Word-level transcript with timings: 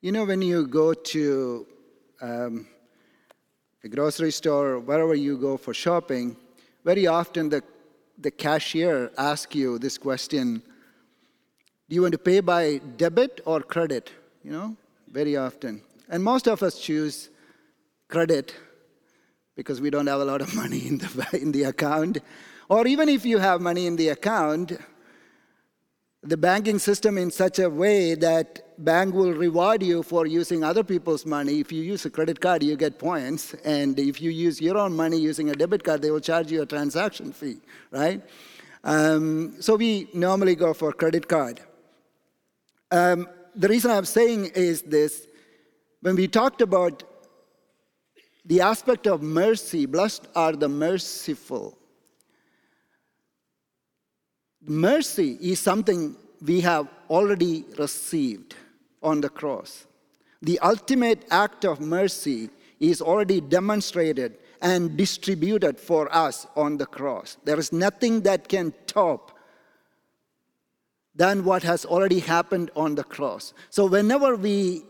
You 0.00 0.12
know, 0.12 0.24
when 0.24 0.42
you 0.42 0.64
go 0.68 0.94
to 0.94 1.66
um, 2.22 2.68
a 3.82 3.88
grocery 3.88 4.30
store, 4.30 4.74
or 4.74 4.78
wherever 4.78 5.16
you 5.16 5.36
go 5.36 5.56
for 5.56 5.74
shopping, 5.74 6.36
very 6.84 7.08
often 7.08 7.48
the, 7.48 7.64
the 8.16 8.30
cashier 8.30 9.10
asks 9.18 9.56
you 9.56 9.76
this 9.80 9.98
question 9.98 10.62
Do 11.88 11.96
you 11.96 12.02
want 12.02 12.12
to 12.12 12.18
pay 12.18 12.38
by 12.38 12.80
debit 12.96 13.40
or 13.44 13.60
credit? 13.60 14.12
You 14.44 14.52
know, 14.52 14.76
very 15.10 15.36
often. 15.36 15.82
And 16.08 16.22
most 16.22 16.46
of 16.46 16.62
us 16.62 16.78
choose 16.78 17.30
credit 18.06 18.54
because 19.56 19.80
we 19.80 19.90
don't 19.90 20.06
have 20.06 20.20
a 20.20 20.24
lot 20.24 20.40
of 20.40 20.54
money 20.62 20.86
in 20.86 20.98
the, 20.98 21.38
in 21.42 21.50
the 21.50 21.64
account. 21.64 22.18
Or 22.68 22.86
even 22.86 23.08
if 23.08 23.24
you 23.24 23.38
have 23.38 23.60
money 23.60 23.88
in 23.88 23.96
the 23.96 24.10
account, 24.10 24.78
the 26.22 26.36
banking 26.36 26.78
system 26.78 27.16
in 27.16 27.30
such 27.30 27.58
a 27.58 27.70
way 27.70 28.14
that 28.14 28.84
bank 28.84 29.14
will 29.14 29.32
reward 29.32 29.82
you 29.82 30.02
for 30.02 30.26
using 30.26 30.64
other 30.64 30.82
people's 30.82 31.24
money. 31.24 31.60
If 31.60 31.70
you 31.70 31.82
use 31.82 32.04
a 32.06 32.10
credit 32.10 32.40
card 32.40 32.62
you 32.62 32.76
get 32.76 32.98
points. 32.98 33.54
And 33.64 33.98
if 33.98 34.20
you 34.20 34.30
use 34.30 34.60
your 34.60 34.78
own 34.78 34.94
money 34.94 35.18
using 35.18 35.50
a 35.50 35.54
debit 35.54 35.84
card 35.84 36.02
they 36.02 36.10
will 36.10 36.20
charge 36.20 36.50
you 36.50 36.62
a 36.62 36.66
transaction 36.66 37.32
fee 37.32 37.58
right? 37.90 38.22
Um, 38.82 39.60
so 39.60 39.76
we 39.76 40.08
normally 40.12 40.54
go 40.54 40.74
for 40.74 40.92
credit 40.92 41.28
card. 41.28 41.60
Um, 42.90 43.28
the 43.54 43.68
reason 43.68 43.90
i'm 43.90 44.04
saying 44.04 44.46
is 44.54 44.82
this. 44.82 45.26
When 46.00 46.16
we 46.16 46.28
talked 46.28 46.62
about 46.62 47.02
the 48.44 48.60
aspect 48.60 49.06
of 49.06 49.22
mercy 49.22 49.86
blessed 49.86 50.26
are 50.34 50.52
the 50.52 50.68
merciful 50.68 51.77
Mercy 54.68 55.38
is 55.40 55.58
something 55.58 56.14
we 56.44 56.60
have 56.60 56.86
already 57.08 57.64
received 57.78 58.54
on 59.02 59.22
the 59.22 59.30
cross. 59.30 59.86
The 60.42 60.58
ultimate 60.58 61.24
act 61.30 61.64
of 61.64 61.80
mercy 61.80 62.50
is 62.78 63.00
already 63.00 63.40
demonstrated 63.40 64.36
and 64.60 64.94
distributed 64.94 65.80
for 65.80 66.14
us 66.14 66.46
on 66.54 66.76
the 66.76 66.84
cross. 66.84 67.38
There 67.44 67.58
is 67.58 67.72
nothing 67.72 68.20
that 68.22 68.48
can 68.48 68.74
top 68.86 69.32
than 71.14 71.44
what 71.44 71.62
has 71.62 71.86
already 71.86 72.20
happened 72.20 72.70
on 72.76 72.94
the 72.94 73.04
cross. 73.04 73.54
So, 73.70 73.86
whenever 73.86 74.36
we 74.36 74.84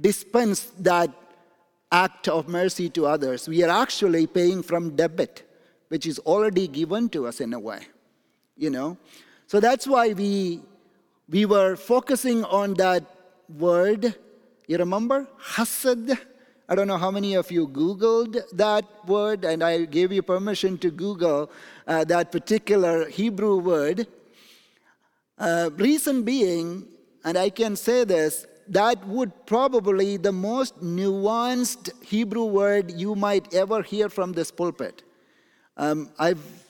dispense 0.00 0.64
that 0.80 1.10
act 1.92 2.26
of 2.26 2.48
mercy 2.48 2.90
to 2.90 3.06
others, 3.06 3.48
we 3.48 3.62
are 3.62 3.70
actually 3.70 4.26
paying 4.26 4.62
from 4.62 4.96
debit, 4.96 5.48
which 5.88 6.04
is 6.04 6.18
already 6.20 6.66
given 6.66 7.08
to 7.10 7.28
us 7.28 7.40
in 7.40 7.54
a 7.54 7.60
way 7.60 7.86
you 8.56 8.70
know. 8.70 8.96
So 9.46 9.60
that's 9.60 9.86
why 9.86 10.12
we 10.12 10.62
we 11.28 11.46
were 11.46 11.76
focusing 11.76 12.44
on 12.44 12.74
that 12.74 13.04
word. 13.48 14.14
You 14.66 14.78
remember? 14.78 15.26
Hasad. 15.40 16.18
I 16.66 16.74
don't 16.74 16.88
know 16.88 16.96
how 16.96 17.10
many 17.10 17.34
of 17.34 17.50
you 17.50 17.68
Googled 17.68 18.42
that 18.52 18.84
word, 19.06 19.44
and 19.44 19.62
I 19.62 19.84
gave 19.84 20.12
you 20.12 20.22
permission 20.22 20.78
to 20.78 20.90
Google 20.90 21.50
uh, 21.86 22.04
that 22.04 22.32
particular 22.32 23.08
Hebrew 23.08 23.58
word. 23.58 24.06
Uh, 25.38 25.68
reason 25.76 26.22
being, 26.22 26.86
and 27.22 27.36
I 27.36 27.50
can 27.50 27.76
say 27.76 28.04
this, 28.04 28.46
that 28.68 29.06
would 29.06 29.44
probably 29.44 30.16
the 30.16 30.32
most 30.32 30.80
nuanced 30.82 31.90
Hebrew 32.02 32.46
word 32.46 32.92
you 32.92 33.14
might 33.14 33.52
ever 33.52 33.82
hear 33.82 34.08
from 34.08 34.32
this 34.32 34.50
pulpit. 34.50 35.02
Um, 35.76 36.08
I've 36.18 36.63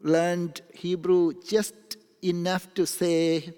learned 0.00 0.60
Hebrew 0.74 1.34
just 1.46 1.74
enough 2.22 2.72
to 2.74 2.86
say 2.86 3.52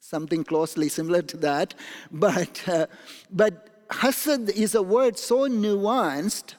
something 0.00 0.44
closely 0.44 0.88
similar 0.88 1.22
to 1.22 1.36
that. 1.38 1.74
But, 2.10 2.68
uh, 2.68 2.86
but 3.30 3.88
hasad 3.88 4.50
is 4.50 4.74
a 4.74 4.82
word 4.82 5.18
so 5.18 5.48
nuanced 5.48 6.54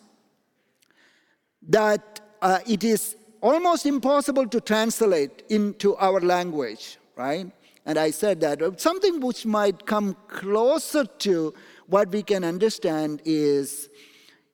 that 1.70 2.22
uh, 2.42 2.60
it 2.68 2.84
is 2.84 3.16
almost 3.42 3.86
impossible 3.86 4.48
to 4.48 4.62
translate 4.62 5.44
into 5.50 5.96
our 5.96 6.20
language, 6.20 6.98
right? 7.16 7.52
And 7.86 7.98
I 7.98 8.12
said 8.12 8.42
that 8.42 8.82
something 8.82 9.20
which 9.22 9.46
might 9.46 9.86
come 9.86 10.16
closer 10.28 11.06
to 11.06 11.54
what 11.88 12.10
we 12.10 12.22
can 12.22 12.44
understand 12.44 13.22
is 13.24 13.90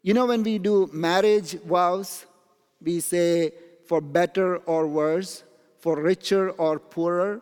you 0.06 0.14
know, 0.14 0.26
when 0.26 0.44
we 0.44 0.60
do 0.60 0.90
marriage 0.92 1.54
vows, 1.62 2.26
we 2.82 3.00
say, 3.00 3.54
for 3.86 4.02
better 4.02 4.58
or 4.58 4.88
worse, 4.88 5.44
for 5.80 6.02
richer 6.02 6.50
or 6.52 6.80
poorer, 6.80 7.42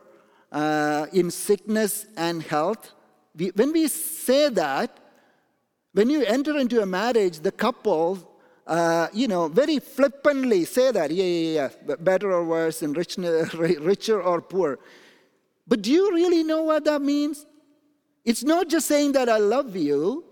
uh, 0.51 1.07
in 1.13 1.31
sickness 1.31 2.05
and 2.17 2.43
health. 2.43 2.91
We, 3.35 3.49
when 3.49 3.71
we 3.71 3.87
say 3.87 4.49
that, 4.49 4.97
when 5.93 6.09
you 6.09 6.23
enter 6.23 6.57
into 6.57 6.81
a 6.81 6.85
marriage, 6.85 7.39
the 7.39 7.51
couple, 7.51 8.17
uh, 8.67 9.07
you 9.13 9.27
know, 9.27 9.47
very 9.47 9.79
flippantly 9.79 10.65
say 10.65 10.91
that, 10.91 11.11
yeah, 11.11 11.23
yeah, 11.23 11.69
yeah, 11.87 11.95
better 11.99 12.31
or 12.31 12.45
worse, 12.45 12.81
and 12.81 12.95
rich, 12.95 13.17
richer 13.53 14.21
or 14.21 14.41
poor. 14.41 14.79
But 15.67 15.81
do 15.81 15.91
you 15.91 16.13
really 16.13 16.43
know 16.43 16.63
what 16.63 16.85
that 16.85 17.01
means? 17.01 17.45
It's 18.23 18.43
not 18.43 18.69
just 18.69 18.87
saying 18.87 19.13
that 19.13 19.29
I 19.29 19.37
love 19.37 19.75
you, 19.75 20.25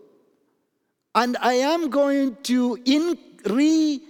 and 1.16 1.38
I 1.42 1.54
am 1.54 1.90
going 1.90 2.38
to 2.44 2.78
in, 2.86 3.18
re 3.46 4.02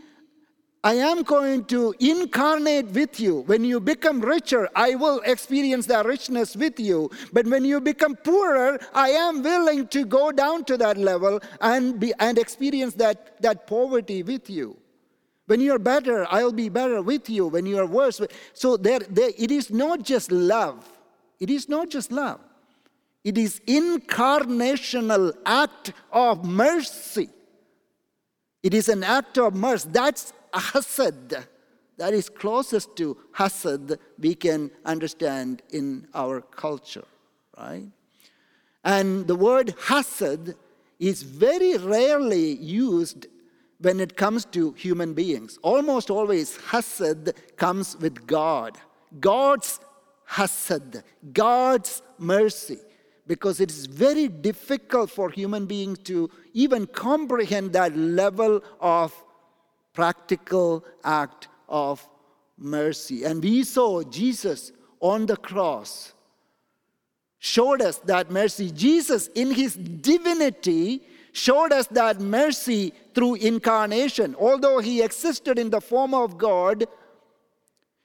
I 0.81 0.93
am 0.93 1.23
going 1.23 1.65
to 1.65 1.93
incarnate 1.99 2.91
with 2.91 3.19
you. 3.19 3.41
When 3.41 3.65
you 3.65 3.81
become 3.81 4.21
richer, 4.21 4.69
I 4.75 4.95
will 4.95 5.19
experience 5.25 5.87
that 5.87 6.05
richness 6.05 6.55
with 6.55 6.79
you. 6.79 7.11
But 7.33 7.47
when 7.47 7.65
you 7.65 7.81
become 7.81 8.15
poorer, 8.15 8.79
I 8.93 9.09
am 9.09 9.43
willing 9.43 9.87
to 9.89 10.05
go 10.05 10.31
down 10.31 10.63
to 10.65 10.77
that 10.77 10.97
level 10.97 11.41
and, 11.59 11.99
be, 11.99 12.13
and 12.19 12.37
experience 12.37 12.93
that, 12.95 13.41
that 13.41 13.67
poverty 13.67 14.23
with 14.23 14.49
you. 14.49 14.77
When 15.47 15.59
you're 15.59 15.79
better, 15.79 16.25
I'll 16.29 16.53
be 16.53 16.69
better 16.69 17.01
with 17.01 17.29
you. 17.29 17.47
When 17.47 17.65
you're 17.65 17.85
worse, 17.85 18.21
so 18.53 18.77
there, 18.77 18.99
there, 18.99 19.31
it 19.37 19.51
is 19.51 19.71
not 19.71 20.03
just 20.03 20.31
love. 20.31 20.87
It 21.41 21.49
is 21.49 21.67
not 21.67 21.89
just 21.89 22.09
love. 22.09 22.39
It 23.25 23.37
is 23.37 23.59
incarnational 23.67 25.33
act 25.45 25.91
of 26.13 26.45
mercy. 26.45 27.29
It 28.63 28.73
is 28.73 28.87
an 28.87 29.03
act 29.03 29.37
of 29.37 29.55
mercy. 29.55 29.89
That's 29.91 30.33
hasad 30.53 31.45
that 31.97 32.13
is 32.13 32.29
closest 32.29 32.95
to 32.95 33.17
hasad 33.35 33.97
we 34.17 34.33
can 34.33 34.71
understand 34.85 35.61
in 35.71 36.07
our 36.13 36.41
culture, 36.41 37.05
right? 37.57 37.87
And 38.83 39.27
the 39.27 39.35
word 39.35 39.75
hasad 39.87 40.55
is 40.97 41.23
very 41.23 41.77
rarely 41.77 42.55
used 42.55 43.27
when 43.79 43.99
it 43.99 44.15
comes 44.17 44.45
to 44.45 44.73
human 44.73 45.13
beings. 45.13 45.59
Almost 45.61 46.09
always, 46.09 46.57
hasad 46.57 47.33
comes 47.57 47.97
with 47.97 48.25
God. 48.27 48.77
God's 49.19 49.79
hasad, 50.29 51.03
God's 51.33 52.01
mercy, 52.17 52.79
because 53.27 53.59
it 53.59 53.71
is 53.71 53.85
very 53.85 54.27
difficult 54.27 55.09
for 55.09 55.29
human 55.29 55.65
beings 55.65 55.99
to 55.99 56.29
even 56.53 56.87
comprehend 56.87 57.73
that 57.73 57.95
level 57.97 58.61
of 58.79 59.13
practical 59.93 60.85
act 61.03 61.47
of 61.67 62.07
mercy. 62.57 63.23
And 63.23 63.43
we 63.43 63.63
saw 63.63 64.03
Jesus 64.03 64.71
on 64.99 65.25
the 65.25 65.37
cross 65.37 66.13
showed 67.39 67.81
us 67.81 67.97
that 67.99 68.29
mercy. 68.29 68.69
Jesus, 68.69 69.29
in 69.33 69.51
his 69.51 69.75
divinity, 69.75 71.01
showed 71.31 71.71
us 71.71 71.87
that 71.87 72.19
mercy 72.19 72.93
through 73.15 73.35
incarnation. 73.35 74.35
Although 74.37 74.79
he 74.79 75.01
existed 75.01 75.57
in 75.57 75.69
the 75.69 75.81
form 75.81 76.13
of 76.13 76.37
God, 76.37 76.85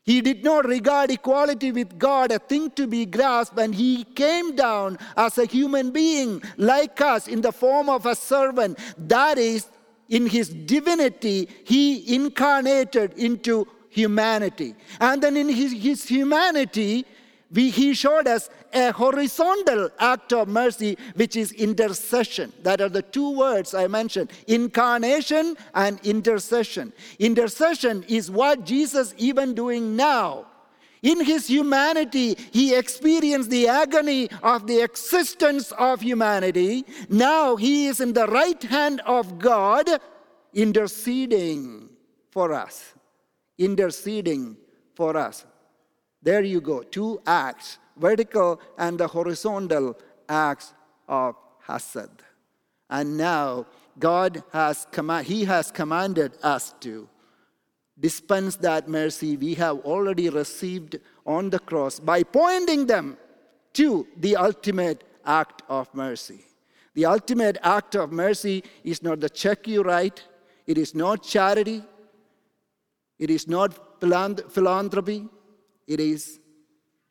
he 0.05 0.21
did 0.21 0.45
not 0.45 0.67
regard 0.67 1.11
equality 1.11 1.73
with 1.73 1.99
God 1.99 2.31
a 2.31 2.39
thing 2.39 2.71
to 2.73 2.87
be 2.87 3.07
grasped, 3.07 3.59
and 3.59 3.75
he 3.75 4.05
came 4.05 4.55
down 4.55 4.99
as 5.17 5.39
a 5.39 5.47
human 5.47 5.91
being 5.91 6.43
like 6.59 7.01
us 7.01 7.27
in 7.27 7.41
the 7.41 7.53
form 7.53 7.89
of 7.89 8.05
a 8.07 8.15
servant. 8.15 8.79
That 8.99 9.39
is 9.39 9.67
in 10.09 10.27
his 10.27 10.49
divinity, 10.49 11.49
he 11.65 12.15
incarnated 12.15 13.15
into 13.15 13.67
humanity. 13.89 14.75
And 15.01 15.23
then 15.23 15.37
in 15.37 15.49
his, 15.49 15.73
his 15.73 16.07
humanity, 16.07 17.07
we, 17.51 17.71
he 17.71 17.95
showed 17.95 18.27
us 18.27 18.51
a 18.73 18.91
horizontal 18.93 19.89
act 20.01 20.33
of 20.33 20.49
mercy, 20.49 20.99
which 21.15 21.37
is 21.37 21.53
intercession. 21.53 22.53
That 22.63 22.81
are 22.81 22.89
the 22.89 23.03
two 23.03 23.37
words 23.37 23.73
I 23.75 23.87
mentioned 23.87 24.33
incarnation 24.49 25.57
and 25.75 26.01
intercession. 26.05 26.93
Intercession 27.19 28.05
is 28.09 28.31
what 28.31 28.65
Jesus 28.65 29.15
even 29.17 29.55
doing 29.55 29.95
now 29.95 30.47
in 31.05 31.25
his 31.25 31.47
humanity, 31.47 32.37
he 32.51 32.75
experienced 32.75 33.51
the 33.51 33.69
agony 33.69 34.29
of 34.43 34.67
the 34.67 34.81
existence 34.81 35.71
of 35.73 36.01
humanity. 36.01 36.85
Now 37.09 37.57
he 37.57 37.87
is 37.87 38.01
in 38.01 38.15
the 38.15 38.27
right 38.27 38.61
hand 38.63 39.03
of 39.07 39.39
God, 39.39 39.87
interceding 40.55 41.91
for 42.31 42.55
us. 42.55 42.95
Interceding 43.59 44.57
for 44.95 45.17
us. 45.17 45.45
There 46.23 46.43
you 46.43 46.61
go. 46.63 46.83
Two 46.83 47.21
acts 47.27 47.79
vertical 47.97 48.61
and 48.79 48.99
the 48.99 49.07
horizontal 49.07 49.97
acts 50.29 50.73
of 51.07 51.37
Hasad. 51.67 52.11
And 52.91 53.17
now 53.17 53.67
God 53.99 54.43
has 54.53 54.87
command, 54.91 55.27
He 55.27 55.45
has 55.45 55.71
commanded 55.71 56.33
us 56.43 56.75
to 56.81 57.09
dispense 57.99 58.57
that 58.57 58.89
mercy 58.89 59.37
we 59.37 59.55
have 59.55 59.79
already 59.81 60.29
received 60.29 60.99
on 61.27 61.51
the 61.51 61.59
cross 61.59 62.01
by 62.01 62.23
pointing 62.23 62.87
them 62.87 63.17
to 63.73 64.07
the 64.17 64.37
ultimate 64.37 65.05
act 65.25 65.63
of 65.69 65.93
mercy. 65.95 66.45
The 66.95 67.07
ultimate 67.07 67.59
act 67.63 67.95
of 67.97 68.13
mercy 68.13 68.63
is 68.85 69.03
not 69.03 69.21
the 69.21 69.29
check 69.29 69.67
you 69.67 69.83
write, 69.83 70.23
it 70.67 70.79
is 70.79 70.95
not 70.95 71.23
charity, 71.23 71.83
it 73.19 73.31
is 73.31 73.49
not 73.49 73.75
philanthropy, 74.01 75.29
it 75.87 76.01
is 76.01 76.39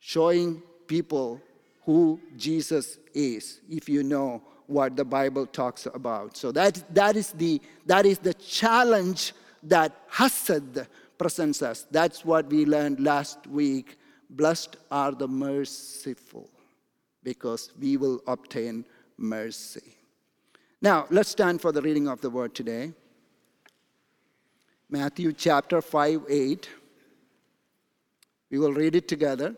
showing 0.00 0.62
people 0.86 1.40
who 1.84 2.20
Jesus 2.36 2.98
is, 3.12 3.60
if 3.68 3.88
you 3.88 4.02
know 4.02 4.42
what 4.66 4.96
the 4.96 5.04
Bible 5.04 5.46
talks 5.46 5.86
about. 5.86 6.36
So 6.36 6.50
that, 6.52 6.82
that, 6.94 7.16
is, 7.16 7.32
the, 7.32 7.60
that 7.86 8.06
is 8.06 8.18
the 8.18 8.34
challenge 8.34 9.34
that 9.64 10.10
Hasad 10.10 10.86
presents 11.18 11.62
us. 11.62 11.86
That's 11.90 12.24
what 12.24 12.46
we 12.46 12.66
learned 12.66 13.00
last 13.00 13.46
week. 13.46 13.98
Blessed 14.30 14.76
are 14.90 15.12
the 15.12 15.28
merciful, 15.28 16.50
because 17.22 17.70
we 17.80 17.96
will 17.96 18.20
obtain 18.26 18.84
mercy. 19.16 19.96
Now, 20.80 21.06
let's 21.10 21.30
stand 21.30 21.60
for 21.60 21.72
the 21.72 21.80
reading 21.80 22.08
of 22.08 22.20
the 22.20 22.30
word 22.30 22.54
today. 22.54 22.92
Matthew 24.90 25.32
chapter 25.32 25.80
5 25.80 26.22
8. 26.28 26.68
We 28.50 28.58
will 28.58 28.72
read 28.72 28.94
it 28.94 29.08
together. 29.08 29.56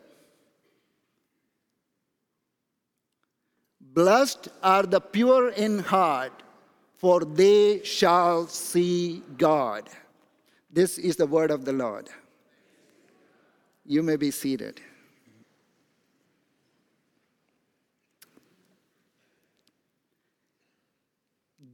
Blessed 3.79 4.49
are 4.61 4.83
the 4.83 5.01
pure 5.01 5.49
in 5.49 5.79
heart, 5.79 6.43
for 6.97 7.21
they 7.21 7.83
shall 7.83 8.47
see 8.47 9.21
God. 9.37 9.89
This 10.71 10.97
is 10.97 11.15
the 11.15 11.27
word 11.27 11.51
of 11.51 11.63
the 11.63 11.73
Lord. 11.73 12.09
You 13.85 14.03
may 14.03 14.15
be 14.15 14.31
seated. 14.31 14.81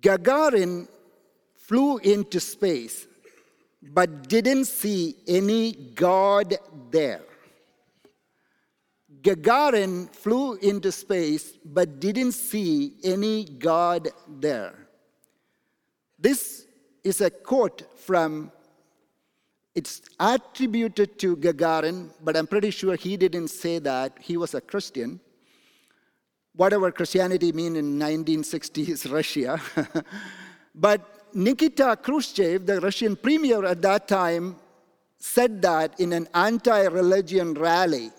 Gagarin 0.02 0.88
flew 1.56 1.98
into 2.00 2.40
space 2.42 3.08
but 3.82 4.28
didn't 4.28 4.66
see 4.66 5.16
any 5.28 5.72
God 5.72 6.58
there. 6.92 7.22
Gagarin 9.22 10.14
flew 10.14 10.56
into 10.56 10.92
space 10.92 11.54
but 11.64 12.02
didn't 12.02 12.34
see 12.34 12.94
any 13.04 13.46
God 13.46 14.10
there. 14.28 14.83
This 16.24 16.66
is 17.04 17.22
a 17.22 17.30
quote 17.30 17.80
from, 18.00 18.52
it's 19.76 20.02
attributed 20.20 21.20
to 21.20 21.36
Gagarin, 21.36 22.10
but 22.24 22.38
I'm 22.38 22.48
pretty 22.48 22.72
sure 22.72 22.96
he 22.96 23.18
didn't 23.18 23.50
say 23.50 23.80
that. 23.80 24.18
He 24.20 24.38
was 24.38 24.56
a 24.56 24.62
Christian 24.62 25.20
whatever 26.56 26.92
Christianity 26.92 27.52
mean 27.52 27.76
in 27.76 28.00
1960s 28.00 29.12
Russia. 29.12 29.60
but 30.76 31.26
Nikita 31.34 31.98
Khrushchev, 32.02 32.66
the 32.66 32.80
Russian 32.80 33.16
premier 33.16 33.66
at 33.66 33.82
that 33.82 34.08
time, 34.08 34.56
said 35.18 35.62
that 35.62 36.00
in 36.00 36.14
an 36.14 36.28
anti-religion 36.34 37.56
rally. 37.56 38.12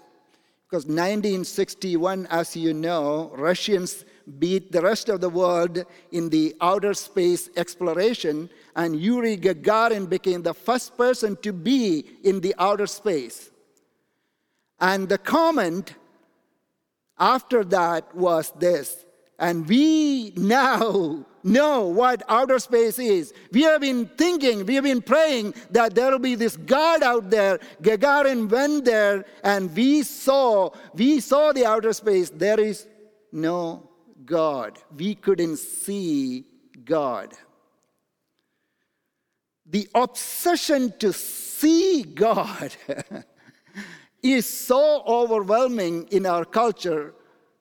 Because 0.67 0.87
1961, 0.87 2.27
as 2.31 2.56
you 2.56 2.75
know, 2.75 3.31
Russians 3.37 4.05
beat 4.38 4.73
the 4.73 4.81
rest 4.82 5.09
of 5.09 5.21
the 5.21 5.29
world 5.29 5.85
in 6.12 6.31
the 6.31 6.55
outer 6.61 6.94
space 6.94 7.49
exploration, 7.56 8.50
and 8.76 9.00
Yuri 9.00 9.37
Gagarin 9.37 10.09
became 10.09 10.43
the 10.43 10.55
first 10.55 10.97
person 10.97 11.37
to 11.43 11.53
be 11.53 12.05
in 12.23 12.41
the 12.41 12.55
outer 12.59 12.87
space. 12.87 13.50
And 14.81 15.09
the 15.09 15.19
comment 15.19 15.94
after 17.19 17.65
that 17.65 18.15
was 18.15 18.53
this. 18.59 19.05
And 19.38 19.69
we 19.69 20.32
now 20.37 21.25
know 21.43 21.82
what 21.87 22.23
outer 22.29 22.59
space 22.59 22.99
is. 22.99 23.32
We 23.53 23.62
have 23.62 23.82
been 23.82 24.06
thinking, 24.06 24.65
we 24.65 24.75
have 24.77 24.85
been 24.85 25.03
praying 25.03 25.55
that 25.70 25.94
there 25.94 26.11
will 26.11 26.19
be 26.19 26.35
this 26.35 26.56
God 26.56 27.03
out 27.03 27.31
there. 27.31 27.59
Gagarin 27.82 28.49
went 28.49 28.85
there 28.87 29.25
and 29.43 29.75
we 29.75 30.03
saw, 30.03 30.70
we 30.94 31.20
saw 31.20 31.53
the 31.53 31.67
outer 31.67 31.93
space. 31.93 32.31
There 32.31 32.59
is 32.59 32.87
no 33.31 33.91
God. 34.25 34.79
We 34.97 35.15
couldn't 35.15 35.59
see 35.59 36.44
God. 36.85 37.35
The 39.67 39.88
obsession 39.94 40.93
to 40.99 41.12
see 41.12 42.03
God 42.03 42.75
is 44.23 44.47
so 44.47 45.03
overwhelming 45.06 46.09
in 46.11 46.26
our 46.26 46.44
culture 46.44 47.15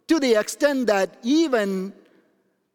to 0.08 0.20
the 0.20 0.36
extent 0.36 0.88
that 0.88 1.18
even 1.24 1.94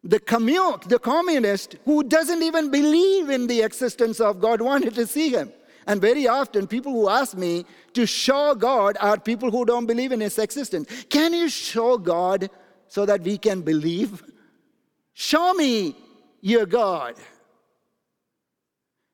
the, 0.03 0.19
commun- 0.19 0.79
the 0.87 0.99
communist 0.99 1.75
who 1.85 2.03
doesn't 2.03 2.41
even 2.41 2.71
believe 2.71 3.29
in 3.29 3.47
the 3.47 3.61
existence 3.61 4.19
of 4.19 4.39
God 4.39 4.61
wanted 4.61 4.95
to 4.95 5.05
see 5.05 5.29
him. 5.29 5.51
And 5.85 5.99
very 5.99 6.27
often, 6.27 6.67
people 6.67 6.91
who 6.91 7.09
ask 7.09 7.35
me 7.35 7.65
to 7.93 8.05
show 8.05 8.53
God 8.55 8.97
are 9.01 9.19
people 9.19 9.49
who 9.49 9.65
don't 9.65 9.85
believe 9.85 10.11
in 10.11 10.19
his 10.19 10.37
existence. 10.37 10.87
Can 11.09 11.33
you 11.33 11.49
show 11.49 11.97
God 11.97 12.49
so 12.89 13.05
that 13.05 13.21
we 13.21 13.37
can 13.37 13.61
believe? 13.61 14.21
Show 15.13 15.53
me 15.53 15.95
your 16.41 16.65
God. 16.65 17.15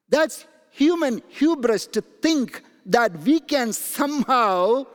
That's 0.09 0.45
human 0.71 1.21
hubris 1.29 1.87
to 1.87 2.01
think 2.01 2.63
that 2.85 3.17
we 3.19 3.39
can 3.39 3.73
somehow 3.73 4.85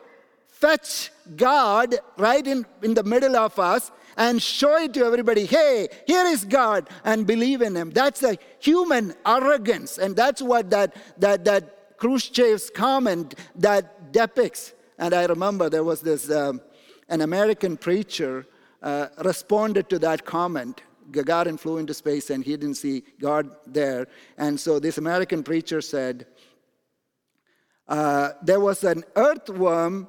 fetch 0.48 1.10
God 1.36 1.94
right 2.16 2.46
in, 2.46 2.66
in 2.82 2.94
the 2.94 3.02
middle 3.02 3.36
of 3.36 3.58
us 3.58 3.90
and 4.16 4.42
show 4.42 4.76
it 4.76 4.92
to 4.94 5.04
everybody 5.04 5.46
hey, 5.46 5.88
here 6.06 6.26
is 6.26 6.44
God, 6.44 6.88
and 7.04 7.26
believe 7.26 7.62
in 7.62 7.74
Him. 7.74 7.90
That's 7.90 8.22
a 8.22 8.36
human 8.58 9.14
arrogance, 9.24 9.98
and 9.98 10.14
that's 10.14 10.42
what 10.42 10.70
that, 10.70 10.94
that, 11.18 11.44
that 11.44 11.98
Khrushchev's 11.98 12.70
comment 12.70 13.34
that 13.56 14.12
depicts. 14.12 14.74
And 14.98 15.14
I 15.14 15.24
remember 15.24 15.70
there 15.70 15.84
was 15.84 16.02
this, 16.02 16.30
um, 16.30 16.60
an 17.08 17.22
American 17.22 17.76
preacher 17.76 18.46
uh, 18.82 19.08
responded 19.24 19.88
to 19.90 19.98
that 20.00 20.24
comment. 20.24 20.82
Gagarin 21.10 21.58
flew 21.58 21.78
into 21.78 21.94
space 21.94 22.30
and 22.30 22.44
he 22.44 22.56
didn't 22.56 22.76
see 22.76 23.02
God 23.20 23.50
there. 23.66 24.06
And 24.38 24.58
so 24.58 24.78
this 24.78 24.98
American 24.98 25.42
preacher 25.42 25.80
said, 25.80 26.26
uh, 27.88 28.30
there 28.42 28.60
was 28.60 28.84
an 28.84 29.04
earthworm 29.16 30.06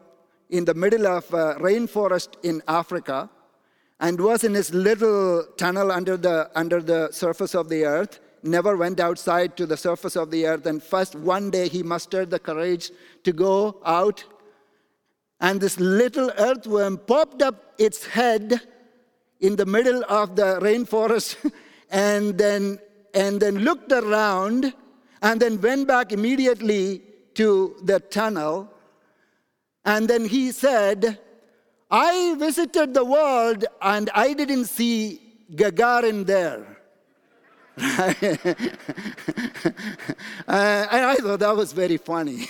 in 0.50 0.66
the 0.66 0.74
middle 0.74 1.08
of 1.08 1.26
a 1.34 1.56
rainforest 1.56 2.36
in 2.44 2.62
Africa 2.68 3.30
and 4.00 4.20
was 4.20 4.44
in 4.44 4.54
his 4.54 4.74
little 4.74 5.46
tunnel 5.58 5.92
under 5.92 6.18
the, 6.18 6.50
under 6.56 6.82
the 6.82 7.12
surface 7.12 7.56
of 7.56 7.70
the 7.70 7.86
earth, 7.86 8.20
never 8.44 8.76
went 8.76 9.00
outside 9.00 9.56
to 9.58 9.66
the 9.66 9.78
surface 9.78 10.16
of 10.16 10.32
the 10.32 10.46
earth. 10.46 10.66
And 10.66 10.82
first, 10.82 11.16
one 11.16 11.52
day, 11.52 11.68
he 11.68 11.84
mustered 11.84 12.30
the 12.30 12.40
courage 12.40 12.92
to 13.24 13.32
go 13.32 13.80
out. 13.86 14.24
And 15.40 15.62
this 15.62 15.80
little 15.80 16.32
earthworm 16.38 16.98
popped 16.98 17.42
up 17.42 17.74
its 17.78 18.06
head 18.06 18.62
in 19.42 19.56
the 19.56 19.66
middle 19.66 20.04
of 20.08 20.36
the 20.36 20.60
rainforest 20.62 21.36
and 21.92 22.38
then, 22.38 22.80
and 23.14 23.42
then 23.42 23.60
looked 23.60 23.92
around 23.92 24.74
and 25.22 25.40
then 25.42 25.60
went 25.60 25.88
back 25.88 26.12
immediately 26.12 27.02
to 27.34 27.76
the 27.84 28.00
tunnel. 28.00 28.72
And 29.84 30.08
then 30.08 30.26
he 30.26 30.52
said, 30.52 31.20
I 31.90 32.36
visited 32.38 32.94
the 32.94 33.04
world 33.04 33.66
and 33.82 34.10
I 34.14 34.34
didn't 34.34 34.66
see 34.66 35.20
Gagarin 35.54 36.26
there. 36.26 36.78
uh, 37.78 38.12
and 40.48 41.06
I 41.06 41.16
thought 41.16 41.40
that 41.40 41.56
was 41.56 41.74
very 41.74 41.98
funny. 41.98 42.48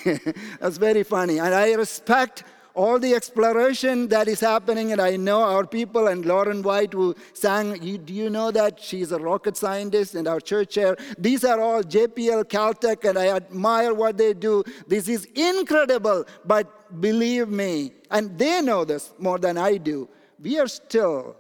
That's 0.60 0.78
very 0.78 1.04
funny. 1.04 1.40
And 1.40 1.54
I 1.54 1.74
respect 1.74 2.44
all 2.74 3.00
the 3.00 3.14
exploration 3.14 4.08
that 4.10 4.28
is 4.28 4.40
happening, 4.40 4.92
and 4.92 5.02
I 5.02 5.16
know 5.18 5.42
our 5.42 5.66
people 5.66 6.08
and 6.08 6.26
Lauren 6.26 6.62
White 6.62 6.94
who 6.94 7.16
sang, 7.34 7.74
Do 8.06 8.14
you 8.14 8.30
know 8.30 8.52
that 8.52 8.80
she's 8.80 9.12
a 9.12 9.20
rocket 9.20 9.58
scientist 9.58 10.16
and 10.16 10.28
our 10.28 10.40
church 10.40 10.72
chair? 10.72 10.96
These 11.18 11.44
are 11.44 11.60
all 11.60 11.84
JPL, 11.84 12.46
Caltech, 12.46 13.08
and 13.08 13.18
I 13.18 13.30
admire 13.30 13.94
what 13.94 14.18
they 14.18 14.34
do. 14.34 14.64
This 14.88 15.08
is 15.08 15.26
incredible, 15.36 16.26
but 16.46 17.02
believe 17.02 17.50
me, 17.50 17.94
and 18.10 18.38
they 18.38 18.62
know 18.62 18.86
this 18.86 19.14
more 19.18 19.38
than 19.38 19.58
I 19.58 19.78
do, 19.78 20.10
we 20.40 20.60
are 20.60 20.68
still, 20.68 21.36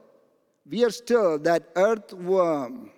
we 0.69 0.83
are 0.83 0.91
still 0.91 1.39
that 1.39 1.69
earthworm 1.75 2.91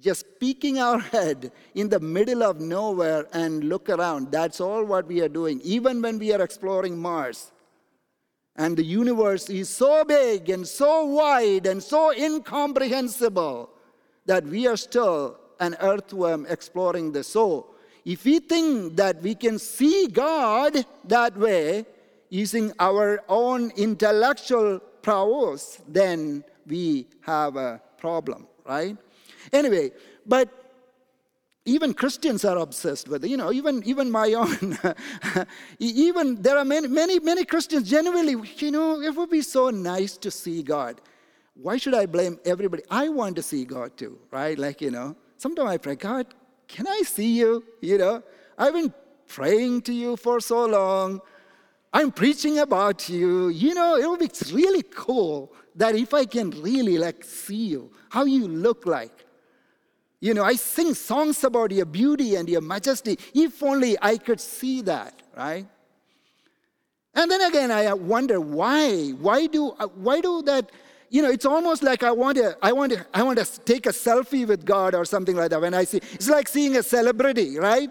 just 0.00 0.24
peeking 0.40 0.78
our 0.78 0.98
head 1.14 1.52
in 1.74 1.88
the 1.88 2.00
middle 2.00 2.42
of 2.42 2.60
nowhere 2.60 3.26
and 3.32 3.64
look 3.64 3.88
around. 3.88 4.30
That's 4.32 4.60
all 4.60 4.84
what 4.84 5.06
we 5.06 5.20
are 5.20 5.28
doing. 5.28 5.60
Even 5.62 6.02
when 6.02 6.18
we 6.18 6.32
are 6.32 6.42
exploring 6.42 6.98
Mars, 6.98 7.52
And 8.56 8.76
the 8.76 8.84
universe 8.84 9.48
is 9.48 9.68
so 9.68 10.04
big 10.04 10.50
and 10.50 10.66
so 10.66 11.06
wide 11.06 11.66
and 11.66 11.82
so 11.82 12.12
incomprehensible 12.12 13.70
that 14.26 14.44
we 14.44 14.66
are 14.66 14.76
still 14.76 15.38
an 15.60 15.76
earthworm 15.80 16.46
exploring 16.46 17.12
the 17.12 17.24
soul. 17.24 17.74
If 18.04 18.24
we 18.24 18.40
think 18.40 18.96
that 18.96 19.22
we 19.22 19.34
can 19.34 19.58
see 19.58 20.08
God 20.08 20.84
that 21.04 21.36
way, 21.36 21.86
using 22.28 22.72
our 22.78 23.22
own 23.28 23.70
intellectual 23.76 24.78
prowess, 25.02 25.82
then 25.86 26.44
we 26.66 27.06
have 27.22 27.56
a 27.56 27.80
problem, 27.98 28.46
right? 28.66 28.96
Anyway, 29.52 29.90
but 30.26 30.48
even 31.64 31.92
Christians 31.92 32.44
are 32.44 32.58
obsessed 32.58 33.08
with 33.08 33.24
it. 33.24 33.30
You 33.30 33.36
know, 33.36 33.52
even, 33.52 33.82
even 33.84 34.10
my 34.10 34.32
own. 34.42 34.78
even 35.78 36.40
there 36.40 36.58
are 36.58 36.64
many, 36.64 36.88
many, 36.88 37.18
many 37.18 37.44
Christians 37.44 37.88
genuinely, 37.88 38.36
you 38.58 38.70
know, 38.70 39.00
it 39.00 39.14
would 39.14 39.30
be 39.30 39.42
so 39.42 39.70
nice 39.70 40.16
to 40.18 40.30
see 40.30 40.62
God. 40.62 41.00
Why 41.54 41.76
should 41.76 41.94
I 41.94 42.06
blame 42.06 42.38
everybody? 42.44 42.82
I 42.90 43.08
want 43.08 43.36
to 43.36 43.42
see 43.42 43.64
God 43.64 43.96
too, 43.96 44.18
right? 44.30 44.58
Like, 44.58 44.80
you 44.80 44.90
know, 44.90 45.16
sometimes 45.36 45.68
I 45.68 45.76
pray, 45.76 45.96
God, 45.96 46.26
can 46.66 46.86
I 46.86 47.02
see 47.02 47.38
you? 47.38 47.64
You 47.80 47.98
know, 47.98 48.22
I've 48.56 48.72
been 48.72 48.94
praying 49.26 49.82
to 49.82 49.92
you 49.92 50.16
for 50.16 50.40
so 50.40 50.66
long. 50.66 51.20
I'm 51.92 52.12
preaching 52.12 52.60
about 52.60 53.08
you. 53.08 53.48
You 53.48 53.74
know, 53.74 53.96
it 53.96 54.08
would 54.08 54.20
be 54.20 54.30
really 54.52 54.82
cool 54.82 55.52
that 55.74 55.94
if 55.94 56.14
I 56.14 56.24
can 56.24 56.50
really 56.50 56.98
like 56.98 57.24
see 57.24 57.66
you, 57.66 57.90
how 58.08 58.24
you 58.24 58.48
look 58.48 58.86
like. 58.86 59.26
You 60.20 60.34
know, 60.34 60.44
I 60.44 60.54
sing 60.54 60.92
songs 60.94 61.42
about 61.44 61.70
your 61.70 61.86
beauty 61.86 62.34
and 62.34 62.48
your 62.48 62.60
majesty. 62.60 63.18
If 63.34 63.62
only 63.62 63.96
I 64.00 64.18
could 64.18 64.40
see 64.40 64.82
that, 64.82 65.14
right? 65.36 65.66
And 67.14 67.30
then 67.30 67.40
again, 67.40 67.70
I 67.70 67.92
wonder 67.94 68.40
why? 68.40 69.10
Why 69.10 69.46
do 69.46 69.70
why 69.94 70.20
do 70.20 70.42
that? 70.42 70.70
You 71.08 71.22
know, 71.22 71.30
it's 71.30 71.46
almost 71.46 71.82
like 71.82 72.04
I 72.04 72.12
want 72.12 72.36
to, 72.36 72.56
I 72.62 72.72
want 72.72 72.92
to, 72.92 73.04
I 73.12 73.24
want 73.24 73.38
to 73.38 73.60
take 73.62 73.86
a 73.86 73.90
selfie 73.90 74.46
with 74.46 74.64
God 74.64 74.94
or 74.94 75.04
something 75.04 75.34
like 75.34 75.50
that. 75.50 75.60
When 75.60 75.74
I 75.74 75.82
see, 75.82 76.00
it's 76.12 76.28
like 76.28 76.46
seeing 76.46 76.76
a 76.76 76.84
celebrity, 76.84 77.58
right? 77.58 77.90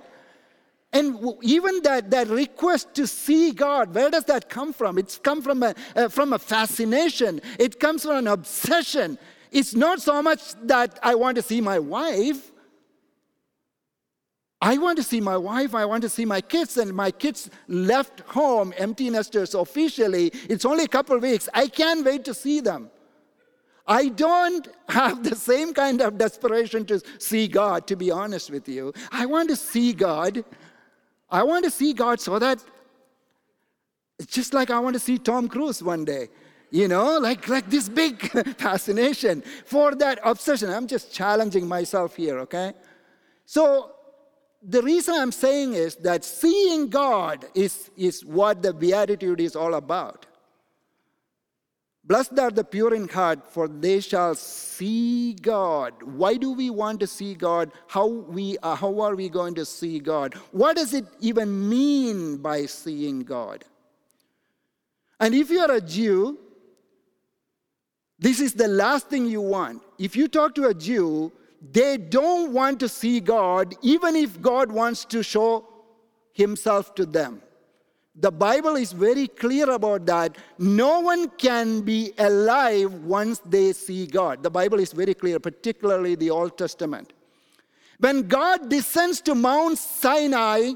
And 0.93 1.35
even 1.41 1.81
that, 1.83 2.09
that 2.11 2.29
request 2.29 2.93
to 2.95 3.05
see 3.05 3.51
God, 3.51 3.93
where 3.93 4.09
does 4.09 4.23
that 4.25 4.49
come 4.49 4.71
from? 4.71 4.97
It's 4.97 5.19
come 5.19 5.41
from 5.41 5.61
a, 5.63 5.75
uh, 5.97 6.07
from 6.07 6.31
a 6.31 6.39
fascination. 6.39 7.41
It 7.59 7.79
comes 7.79 8.03
from 8.03 8.15
an 8.15 8.27
obsession. 8.27 9.19
It's 9.51 9.73
not 9.73 10.01
so 10.01 10.21
much 10.21 10.53
that 10.63 10.99
I 11.01 11.15
want 11.15 11.35
to 11.37 11.41
see 11.41 11.61
my 11.61 11.79
wife. 11.79 12.51
I 14.61 14.77
want 14.77 14.97
to 14.97 15.03
see 15.03 15.21
my 15.21 15.37
wife, 15.37 15.73
I 15.73 15.85
want 15.85 16.01
to 16.01 16.09
see 16.09 16.25
my 16.25 16.41
kids, 16.41 16.75
and 16.75 16.93
my 16.93 17.11
kids 17.11 17.49
left 17.69 18.19
home, 18.21 18.73
empty 18.77 19.09
nesters 19.09 19.55
officially. 19.55 20.31
It's 20.49 20.65
only 20.65 20.83
a 20.83 20.87
couple 20.87 21.17
weeks. 21.17 21.47
I 21.53 21.67
can't 21.67 22.03
wait 22.03 22.25
to 22.25 22.33
see 22.33 22.59
them. 22.59 22.91
I 23.87 24.09
don't 24.09 24.67
have 24.89 25.23
the 25.23 25.35
same 25.35 25.73
kind 25.73 26.01
of 26.01 26.17
desperation 26.17 26.85
to 26.87 27.01
see 27.19 27.47
God, 27.47 27.87
to 27.87 27.95
be 27.95 28.11
honest 28.11 28.51
with 28.51 28.67
you. 28.67 28.93
I 29.11 29.25
want 29.25 29.49
to 29.49 29.55
see 29.55 29.93
God 29.93 30.43
I 31.31 31.43
want 31.43 31.63
to 31.65 31.71
see 31.71 31.93
God 31.93 32.19
so 32.19 32.39
that 32.39 32.63
it's 34.17 34.33
just 34.33 34.53
like 34.53 34.69
I 34.69 34.79
want 34.79 34.95
to 34.95 34.99
see 34.99 35.17
Tom 35.17 35.47
Cruise 35.47 35.83
one 35.83 36.03
day. 36.03 36.29
You 36.71 36.87
know, 36.87 37.17
like, 37.17 37.47
like 37.47 37.69
this 37.69 37.89
big 37.89 38.21
fascination 38.57 39.41
for 39.65 39.95
that 39.95 40.19
obsession. 40.23 40.69
I'm 40.69 40.87
just 40.87 41.11
challenging 41.11 41.67
myself 41.67 42.15
here, 42.15 42.39
okay? 42.39 42.73
So 43.45 43.91
the 44.61 44.81
reason 44.83 45.15
I'm 45.15 45.31
saying 45.31 45.73
is 45.73 45.95
that 45.97 46.23
seeing 46.23 46.89
God 46.89 47.45
is, 47.55 47.89
is 47.97 48.23
what 48.23 48.61
the 48.61 48.73
Beatitude 48.73 49.41
is 49.41 49.55
all 49.55 49.73
about. 49.73 50.27
Blessed 52.03 52.39
are 52.39 52.49
the 52.49 52.63
pure 52.63 52.95
in 52.95 53.07
heart, 53.07 53.51
for 53.51 53.67
they 53.67 53.99
shall 53.99 54.33
see 54.33 55.33
God. 55.33 55.93
Why 56.01 56.37
do 56.37 56.53
we 56.53 56.71
want 56.71 56.99
to 57.01 57.07
see 57.07 57.35
God? 57.35 57.71
How, 57.87 58.07
we, 58.07 58.57
uh, 58.63 58.75
how 58.75 58.99
are 59.01 59.15
we 59.15 59.29
going 59.29 59.53
to 59.55 59.65
see 59.65 59.99
God? 59.99 60.33
What 60.51 60.75
does 60.75 60.93
it 60.93 61.05
even 61.19 61.69
mean 61.69 62.37
by 62.37 62.65
seeing 62.65 63.19
God? 63.19 63.63
And 65.19 65.35
if 65.35 65.51
you 65.51 65.59
are 65.59 65.71
a 65.71 65.81
Jew, 65.81 66.39
this 68.19 68.39
is 68.39 68.53
the 68.53 68.67
last 68.67 69.07
thing 69.07 69.25
you 69.25 69.41
want. 69.41 69.81
If 69.97 70.15
you 70.15 70.27
talk 70.27 70.53
to 70.55 70.67
a 70.67 70.73
Jew, 70.73 71.31
they 71.71 71.97
don't 71.97 72.53
want 72.53 72.79
to 72.81 72.89
see 72.89 73.19
God, 73.19 73.75
even 73.81 74.15
if 74.15 74.41
God 74.41 74.71
wants 74.71 75.05
to 75.05 75.23
show 75.23 75.65
himself 76.33 76.95
to 76.95 77.05
them. 77.05 77.41
The 78.15 78.31
Bible 78.31 78.75
is 78.75 78.91
very 78.91 79.27
clear 79.27 79.69
about 79.69 80.05
that. 80.07 80.37
No 80.57 80.99
one 80.99 81.29
can 81.37 81.81
be 81.81 82.11
alive 82.17 82.93
once 82.93 83.39
they 83.45 83.71
see 83.71 84.05
God. 84.05 84.43
The 84.43 84.49
Bible 84.49 84.79
is 84.79 84.91
very 84.91 85.13
clear, 85.13 85.39
particularly 85.39 86.15
the 86.15 86.29
Old 86.29 86.57
Testament. 86.57 87.13
When 87.99 88.27
God 88.27 88.69
descends 88.69 89.21
to 89.21 89.35
Mount 89.35 89.77
Sinai 89.77 90.73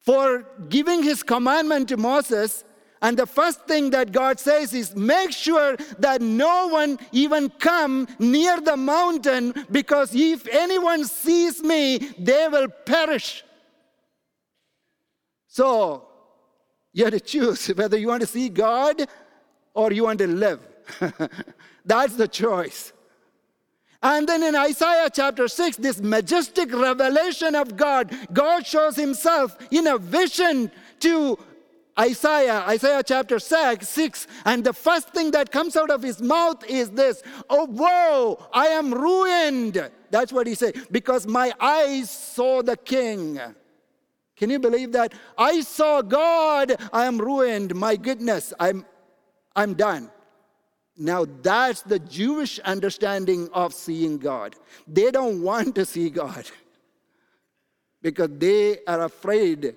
for 0.00 0.46
giving 0.68 1.02
his 1.02 1.22
commandment 1.22 1.88
to 1.88 1.96
Moses, 1.96 2.64
and 3.02 3.16
the 3.16 3.26
first 3.26 3.66
thing 3.66 3.90
that 3.90 4.12
God 4.12 4.40
says 4.40 4.72
is 4.72 4.96
make 4.96 5.30
sure 5.30 5.76
that 5.98 6.22
no 6.22 6.68
one 6.68 6.98
even 7.12 7.50
come 7.50 8.08
near 8.18 8.60
the 8.60 8.76
mountain 8.76 9.54
because 9.70 10.14
if 10.14 10.46
anyone 10.48 11.04
sees 11.04 11.62
me, 11.62 11.98
they 12.18 12.48
will 12.48 12.68
perish. 12.68 13.44
So 15.46 16.08
you 16.92 17.04
have 17.04 17.12
to 17.12 17.20
choose 17.20 17.66
whether 17.74 17.98
you 17.98 18.08
want 18.08 18.22
to 18.22 18.26
see 18.26 18.48
God 18.48 19.06
or 19.74 19.92
you 19.92 20.04
want 20.04 20.18
to 20.20 20.26
live. 20.26 20.60
That's 21.84 22.16
the 22.16 22.28
choice. 22.28 22.92
And 24.02 24.28
then 24.28 24.42
in 24.42 24.54
Isaiah 24.54 25.10
chapter 25.12 25.48
6, 25.48 25.78
this 25.78 26.00
majestic 26.00 26.72
revelation 26.72 27.54
of 27.54 27.76
God, 27.76 28.14
God 28.32 28.66
shows 28.66 28.96
himself 28.96 29.56
in 29.70 29.86
a 29.86 29.98
vision 29.98 30.70
to 31.00 31.38
Isaiah, 31.98 32.64
Isaiah 32.68 33.02
chapter 33.02 33.38
6, 33.38 33.88
6, 33.88 34.26
and 34.44 34.62
the 34.62 34.74
first 34.74 35.10
thing 35.10 35.30
that 35.30 35.50
comes 35.50 35.76
out 35.76 35.90
of 35.90 36.02
his 36.02 36.20
mouth 36.20 36.62
is 36.68 36.90
this 36.90 37.22
Oh, 37.48 37.64
woe, 37.64 38.46
I 38.52 38.66
am 38.66 38.92
ruined. 38.92 39.90
That's 40.10 40.32
what 40.32 40.46
he 40.46 40.54
said, 40.54 40.76
because 40.90 41.26
my 41.26 41.52
eyes 41.58 42.10
saw 42.10 42.62
the 42.62 42.76
king. 42.76 43.40
Can 44.36 44.50
you 44.50 44.58
believe 44.58 44.92
that? 44.92 45.14
I 45.38 45.62
saw 45.62 46.02
God, 46.02 46.76
I 46.92 47.06
am 47.06 47.16
ruined. 47.16 47.74
My 47.74 47.96
goodness, 47.96 48.52
I'm, 48.60 48.84
I'm 49.54 49.72
done. 49.72 50.10
Now, 50.98 51.26
that's 51.42 51.82
the 51.82 51.98
Jewish 51.98 52.58
understanding 52.60 53.48
of 53.52 53.72
seeing 53.72 54.18
God. 54.18 54.56
They 54.86 55.10
don't 55.10 55.42
want 55.42 55.74
to 55.76 55.86
see 55.86 56.10
God 56.10 56.50
because 58.02 58.30
they 58.32 58.78
are 58.86 59.04
afraid 59.04 59.74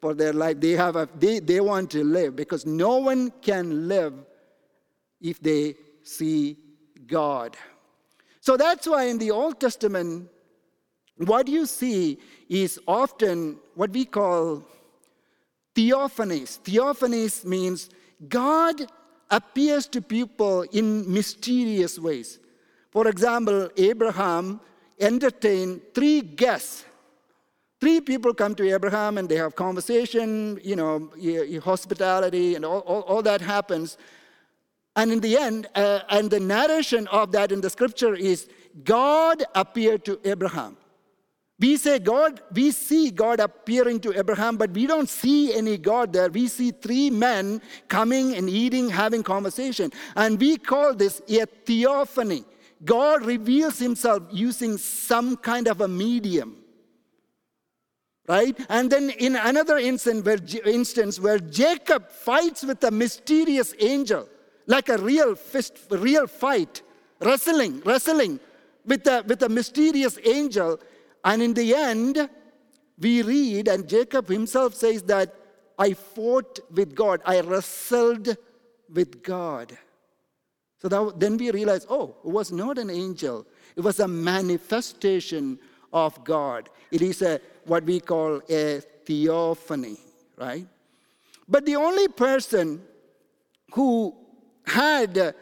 for 0.00 0.14
their 0.14 0.32
life. 0.32 0.60
They, 0.60 0.72
have 0.72 0.96
a, 0.96 1.08
they, 1.18 1.40
they 1.40 1.60
want 1.60 1.90
to 1.92 2.04
live 2.04 2.36
because 2.36 2.66
no 2.66 2.98
one 2.98 3.32
can 3.42 3.88
live 3.88 4.14
if 5.20 5.40
they 5.40 5.74
see 6.02 6.56
God. 7.06 7.56
So 8.40 8.56
that's 8.56 8.86
why 8.86 9.04
in 9.04 9.18
the 9.18 9.30
Old 9.30 9.60
Testament, 9.60 10.28
what 11.16 11.48
you 11.48 11.66
see 11.66 12.18
is 12.48 12.78
often 12.86 13.58
what 13.74 13.90
we 13.90 14.04
call 14.04 14.62
theophanies. 15.74 16.60
Theophanies 16.60 17.44
means 17.44 17.90
God 18.28 18.86
appears 19.30 19.86
to 19.88 20.00
people 20.00 20.62
in 20.62 21.12
mysterious 21.12 21.98
ways. 21.98 22.38
For 22.90 23.08
example, 23.08 23.68
Abraham 23.76 24.60
entertained 24.98 25.82
three 25.94 26.20
guests. 26.20 26.84
Three 27.80 28.00
people 28.00 28.32
come 28.32 28.54
to 28.54 28.68
Abraham 28.72 29.18
and 29.18 29.28
they 29.28 29.36
have 29.36 29.54
conversation, 29.54 30.58
you 30.64 30.76
know, 30.76 31.10
hospitality, 31.62 32.54
and 32.54 32.64
all, 32.64 32.80
all, 32.80 33.02
all 33.02 33.22
that 33.22 33.42
happens. 33.42 33.98
And 34.94 35.12
in 35.12 35.20
the 35.20 35.36
end, 35.36 35.68
uh, 35.74 36.00
and 36.08 36.30
the 36.30 36.40
narration 36.40 37.06
of 37.08 37.32
that 37.32 37.52
in 37.52 37.60
the 37.60 37.68
scripture 37.68 38.14
is 38.14 38.48
God 38.82 39.44
appeared 39.54 40.06
to 40.06 40.18
Abraham. 40.24 40.78
We 41.58 41.76
say 41.76 41.98
God, 41.98 42.42
we 42.52 42.70
see 42.70 43.10
God 43.10 43.40
appearing 43.40 44.00
to 44.00 44.18
Abraham, 44.18 44.56
but 44.56 44.70
we 44.70 44.86
don't 44.86 45.08
see 45.08 45.54
any 45.54 45.78
God 45.78 46.12
there. 46.12 46.28
We 46.28 46.48
see 46.48 46.70
three 46.70 47.08
men 47.08 47.62
coming 47.88 48.34
and 48.34 48.48
eating, 48.48 48.90
having 48.90 49.22
conversation. 49.22 49.90
And 50.16 50.38
we 50.38 50.58
call 50.58 50.94
this 50.94 51.22
a 51.28 51.46
theophany. 51.46 52.44
God 52.84 53.24
reveals 53.24 53.78
himself 53.78 54.22
using 54.30 54.76
some 54.76 55.36
kind 55.36 55.66
of 55.66 55.80
a 55.80 55.88
medium. 55.88 56.56
Right? 58.28 58.58
And 58.68 58.90
then 58.90 59.10
in 59.10 59.36
another 59.36 59.78
instance 59.78 60.24
where, 60.24 60.38
instance 60.64 61.20
where 61.20 61.38
Jacob 61.38 62.10
fights 62.10 62.64
with 62.64 62.82
a 62.82 62.90
mysterious 62.90 63.72
angel, 63.78 64.28
like 64.66 64.88
a 64.88 64.98
real 64.98 65.36
fist, 65.36 65.78
real 65.90 66.26
fight, 66.26 66.82
wrestling, 67.20 67.82
wrestling 67.84 68.40
with 68.84 69.06
a, 69.06 69.22
with 69.26 69.42
a 69.42 69.48
mysterious 69.48 70.18
angel 70.24 70.80
and 71.26 71.42
in 71.42 71.54
the 71.54 71.74
end, 71.74 72.30
we 73.00 73.20
read, 73.22 73.66
and 73.66 73.88
Jacob 73.88 74.28
himself 74.28 74.74
says 74.76 75.02
that 75.02 75.34
I 75.76 75.92
fought 75.92 76.60
with 76.70 76.94
God, 76.94 77.20
I 77.26 77.40
wrestled 77.40 78.36
with 78.88 79.24
God. 79.24 79.76
So 80.78 80.88
that, 80.88 81.18
then 81.18 81.36
we 81.36 81.50
realize, 81.50 81.84
oh, 81.90 82.14
it 82.24 82.30
was 82.30 82.52
not 82.52 82.78
an 82.78 82.90
angel, 82.90 83.44
it 83.74 83.80
was 83.80 83.98
a 83.98 84.06
manifestation 84.06 85.58
of 85.92 86.22
God. 86.22 86.70
It 86.92 87.02
is 87.02 87.22
a 87.22 87.40
what 87.66 87.84
we 87.84 88.00
call 88.00 88.40
a 88.48 88.80
theophany, 89.04 89.96
right? 90.36 90.66
But 91.48 91.66
the 91.66 91.76
only 91.76 92.08
person 92.08 92.82
who 93.72 94.14
had 94.66 95.16
a, 95.16 95.34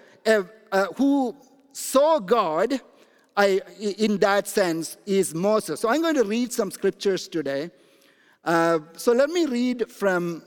a, 0.72 0.84
who 0.96 1.36
saw 1.72 2.18
God 2.18 2.80
I, 3.36 3.60
in 3.80 4.18
that 4.18 4.46
sense 4.46 4.96
is 5.06 5.34
Moses. 5.34 5.80
So 5.80 5.88
I'm 5.88 6.02
going 6.02 6.14
to 6.14 6.24
read 6.24 6.52
some 6.52 6.70
scriptures 6.70 7.26
today. 7.26 7.70
Uh, 8.44 8.80
so 8.96 9.12
let 9.12 9.30
me 9.30 9.46
read 9.46 9.90
from 9.90 10.42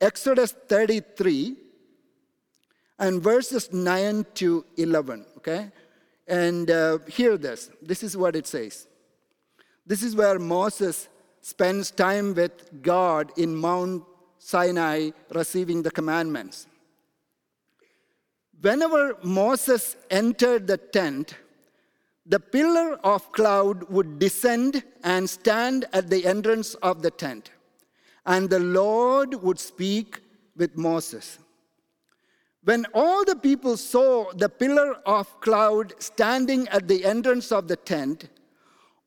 Exodus 0.00 0.52
33 0.52 1.56
and 2.98 3.22
verses 3.22 3.72
9 3.72 4.26
to 4.34 4.64
11, 4.76 5.26
okay? 5.36 5.70
And 6.26 6.70
uh, 6.70 6.98
hear 7.08 7.36
this. 7.36 7.70
This 7.80 8.02
is 8.02 8.16
what 8.16 8.34
it 8.34 8.46
says. 8.46 8.88
This 9.88 10.02
is 10.02 10.14
where 10.14 10.38
Moses 10.38 11.08
spends 11.40 11.90
time 11.90 12.34
with 12.34 12.82
God 12.82 13.32
in 13.38 13.56
Mount 13.56 14.04
Sinai 14.38 15.12
receiving 15.34 15.82
the 15.82 15.90
commandments. 15.90 16.66
Whenever 18.60 19.16
Moses 19.22 19.96
entered 20.10 20.66
the 20.66 20.76
tent, 20.76 21.36
the 22.26 22.38
pillar 22.38 22.96
of 23.02 23.32
cloud 23.32 23.88
would 23.88 24.18
descend 24.18 24.82
and 25.04 25.28
stand 25.30 25.86
at 25.94 26.10
the 26.10 26.26
entrance 26.26 26.74
of 26.74 27.00
the 27.00 27.10
tent, 27.10 27.50
and 28.26 28.50
the 28.50 28.60
Lord 28.60 29.36
would 29.36 29.58
speak 29.58 30.20
with 30.54 30.76
Moses. 30.76 31.38
When 32.62 32.84
all 32.92 33.24
the 33.24 33.36
people 33.36 33.78
saw 33.78 34.30
the 34.34 34.50
pillar 34.50 34.96
of 35.06 35.40
cloud 35.40 35.94
standing 35.98 36.68
at 36.68 36.88
the 36.88 37.06
entrance 37.06 37.50
of 37.52 37.68
the 37.68 37.76
tent, 37.76 38.28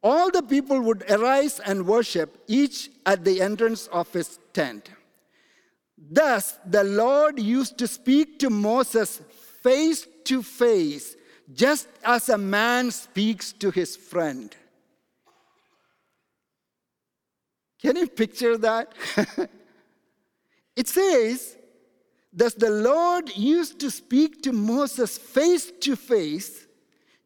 all 0.04 0.32
the 0.32 0.42
people 0.42 0.82
would 0.82 1.04
arise 1.10 1.60
and 1.60 1.86
worship, 1.86 2.44
each 2.48 2.90
at 3.06 3.24
the 3.24 3.42
entrance 3.42 3.88
of 3.88 4.12
his 4.12 4.40
tent. 4.54 4.90
Thus, 5.98 6.58
the 6.66 6.84
Lord 6.84 7.40
used 7.40 7.78
to 7.78 7.88
speak 7.88 8.40
to 8.40 8.50
Moses 8.50 9.22
face 9.62 10.08
to 10.26 10.42
face, 10.42 11.16
just 11.54 11.88
as 12.04 12.30
a 12.30 12.38
man 12.38 12.90
speaks 12.92 13.52
to 13.54 13.70
his 13.70 13.96
friend. 13.96 14.56
Can 17.82 17.96
you 17.96 18.08
picture 18.08 18.58
that? 18.58 18.94
it 20.76 20.88
says, 20.88 21.58
Thus 22.34 22.54
the 22.54 22.70
Lord 22.70 23.36
used 23.36 23.80
to 23.80 23.92
speak 23.92 24.42
to 24.44 24.54
Moses 24.54 25.18
face 25.18 25.72
to 25.82 25.96
face, 25.96 26.66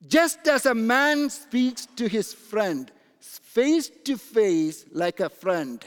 just 0.08 0.48
as 0.48 0.66
a 0.66 0.76
man 0.76 1.30
speaks 1.30 1.86
to 1.96 2.08
his 2.08 2.34
friend, 2.34 2.92
face 3.20 3.90
to 4.04 4.18
face 4.18 4.86
like 4.92 5.20
a 5.20 5.30
friend, 5.30 5.84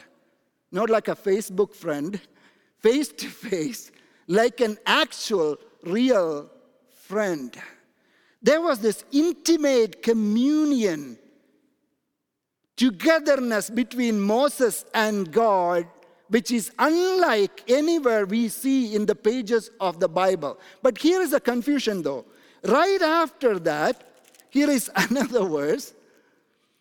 not 0.72 0.90
like 0.90 1.08
a 1.08 1.16
Facebook 1.16 1.74
friend, 1.74 2.20
face 2.78 3.08
to 3.08 3.26
face 3.26 3.90
like 4.26 4.60
an 4.60 4.78
actual 4.86 5.56
real 5.84 6.50
friend. 6.90 7.56
There 8.42 8.60
was 8.60 8.78
this 8.78 9.04
intimate 9.12 10.02
communion, 10.02 11.18
togetherness 12.76 13.70
between 13.70 14.20
Moses 14.20 14.84
and 14.94 15.30
God, 15.32 15.86
which 16.28 16.50
is 16.50 16.70
unlike 16.78 17.64
anywhere 17.68 18.26
we 18.26 18.48
see 18.48 18.94
in 18.94 19.06
the 19.06 19.14
pages 19.14 19.70
of 19.80 19.98
the 19.98 20.08
Bible. 20.08 20.58
But 20.82 20.98
here 20.98 21.20
is 21.20 21.32
a 21.32 21.40
confusion 21.40 22.02
though. 22.02 22.26
Right 22.64 23.00
after 23.00 23.58
that, 23.60 24.07
here 24.50 24.70
is 24.70 24.90
another 24.96 25.44
verse. 25.44 25.94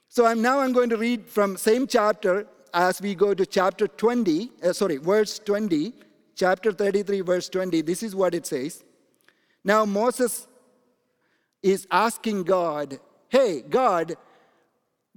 So 0.10 0.26
I'm 0.26 0.41
now 0.41 0.60
I'm 0.60 0.74
going 0.74 0.89
to 0.89 0.98
read 0.98 1.28
from 1.28 1.58
same 1.58 1.88
chapter 1.88 2.48
as 2.74 3.02
we 3.02 3.15
go 3.15 3.34
to 3.34 3.46
chapter 3.46 3.88
20, 3.88 4.52
uh, 4.63 4.74
sorry, 4.74 4.98
verse 4.98 5.39
20, 5.39 5.94
chapter 6.36 6.72
33, 6.72 7.22
verse 7.22 7.50
20. 7.50 7.82
This 7.82 8.04
is 8.04 8.15
what 8.15 8.36
it 8.36 8.46
says. 8.46 8.84
Now, 9.63 9.86
Moses 9.86 10.48
is 11.62 11.88
asking 11.91 12.44
God, 12.44 13.00
Hey, 13.30 13.62
God, 13.62 14.15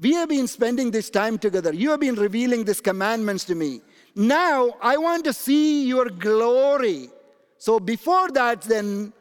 we 0.00 0.14
have 0.14 0.28
been 0.28 0.48
spending 0.48 0.90
this 0.90 1.10
time 1.10 1.38
together. 1.38 1.72
You 1.72 1.90
have 1.90 2.00
been 2.00 2.16
revealing 2.16 2.64
these 2.64 2.80
commandments 2.80 3.44
to 3.44 3.54
me. 3.54 3.82
Now, 4.16 4.74
I 4.80 4.96
want 4.96 5.24
to 5.24 5.32
see 5.32 5.86
your 5.86 6.06
glory. 6.06 7.10
So, 7.58 7.78
before 7.78 8.30
that, 8.32 8.62
then, 8.62 9.12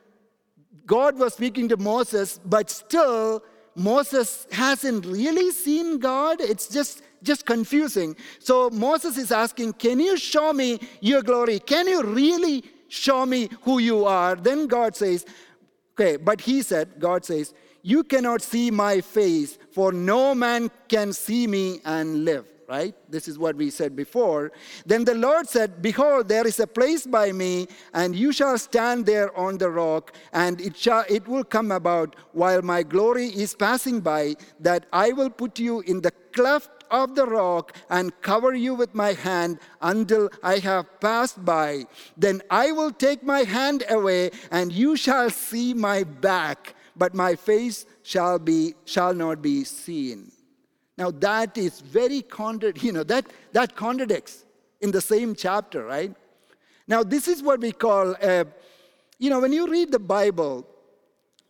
God 0.89 1.17
was 1.17 1.36
speaking 1.36 1.69
to 1.69 1.78
Moses, 1.78 2.39
but 2.45 2.69
still, 2.69 3.43
Moses 3.75 4.47
hasn't 4.52 5.06
really 5.06 5.52
seen 5.52 5.99
God. 5.99 6.41
It's 6.41 6.67
just 6.67 7.04
just 7.21 7.45
confusing. 7.45 8.15
So 8.39 8.69
Moses 8.71 9.17
is 9.17 9.32
asking, 9.32 9.73
Can 9.73 9.99
you 9.99 10.17
show 10.17 10.52
me 10.52 10.80
your 10.99 11.21
glory? 11.21 11.60
Can 11.60 11.88
you 11.88 12.04
really 12.04 12.63
show 12.89 13.25
me 13.25 13.49
who 13.62 13.80
you 13.80 14.06
are. 14.06 14.36
Then 14.36 14.67
God 14.67 14.95
says, 14.95 15.25
okay, 15.93 16.17
but 16.17 16.41
he 16.41 16.62
said, 16.62 16.99
God 16.99 17.23
says, 17.23 17.54
you 17.82 18.04
cannot 18.04 18.41
see 18.41 18.71
my 18.71 18.99
face, 18.99 19.58
for 19.71 19.93
no 19.93 20.36
man 20.36 20.69
can 20.89 21.13
see 21.13 21.47
me 21.47 21.80
and 21.86 22.25
live. 22.25 22.45
Right? 22.69 22.93
This 23.10 23.27
is 23.27 23.39
what 23.39 23.55
we 23.55 23.71
said 23.71 23.95
before. 23.95 24.51
Then 24.86 25.03
the 25.03 25.15
Lord 25.15 25.49
said, 25.49 25.82
Behold, 25.82 26.27
there 26.27 26.45
is 26.45 26.60
a 26.60 26.67
place 26.67 27.08
by 27.08 27.32
me, 27.32 27.67
and 27.95 28.15
you 28.15 28.32
shall 28.32 28.60
stand 28.60 29.08
there 29.08 29.36
on 29.36 29.58
the 29.58 29.71
rock, 29.71 30.13
and 30.34 30.62
it, 30.62 30.77
shall, 30.77 31.03
it 31.10 31.27
will 31.27 31.43
come 31.43 31.71
about 31.71 32.15
while 32.32 32.62
my 32.62 32.84
glory 32.84 33.29
is 33.29 33.55
passing 33.55 34.01
by, 34.01 34.36
that 34.60 34.86
I 34.93 35.13
will 35.13 35.32
put 35.32 35.58
you 35.58 35.79
in 35.79 36.01
the 36.01 36.12
cleft 36.32 36.69
of 36.91 37.15
the 37.15 37.25
rock 37.25 37.75
and 37.89 38.13
cover 38.21 38.53
you 38.53 38.75
with 38.75 38.93
my 38.93 39.13
hand 39.13 39.58
until 39.82 40.29
I 40.43 40.60
have 40.60 40.99
passed 40.99 41.43
by. 41.43 41.86
Then 42.17 42.43
I 42.51 42.71
will 42.71 42.91
take 42.91 43.23
my 43.23 43.39
hand 43.39 43.84
away, 43.89 44.29
and 44.51 44.71
you 44.71 44.95
shall 44.95 45.32
see 45.32 45.73
my 45.73 46.03
back, 46.03 46.75
but 46.95 47.15
my 47.15 47.34
face 47.34 47.88
shall 48.03 48.38
be 48.38 48.75
shall 48.86 49.15
not 49.15 49.41
be 49.41 49.63
seen. 49.63 50.32
Now 50.99 51.12
that 51.12 51.57
is 51.57 51.79
very 51.79 52.21
contra- 52.21 52.77
you 52.77 52.91
know 52.91 53.03
that 53.05 53.25
that 53.53 53.75
contradicts 53.75 54.43
in 54.81 54.91
the 54.91 55.01
same 55.01 55.33
chapter, 55.33 55.85
right? 55.85 56.13
Now 56.88 57.03
this 57.03 57.27
is 57.27 57.41
what 57.41 57.62
we 57.62 57.71
call, 57.71 58.15
uh, 58.21 58.43
you 59.17 59.29
know, 59.29 59.39
when 59.39 59.53
you 59.53 59.67
read 59.67 59.91
the 59.91 59.99
Bible, 59.99 60.67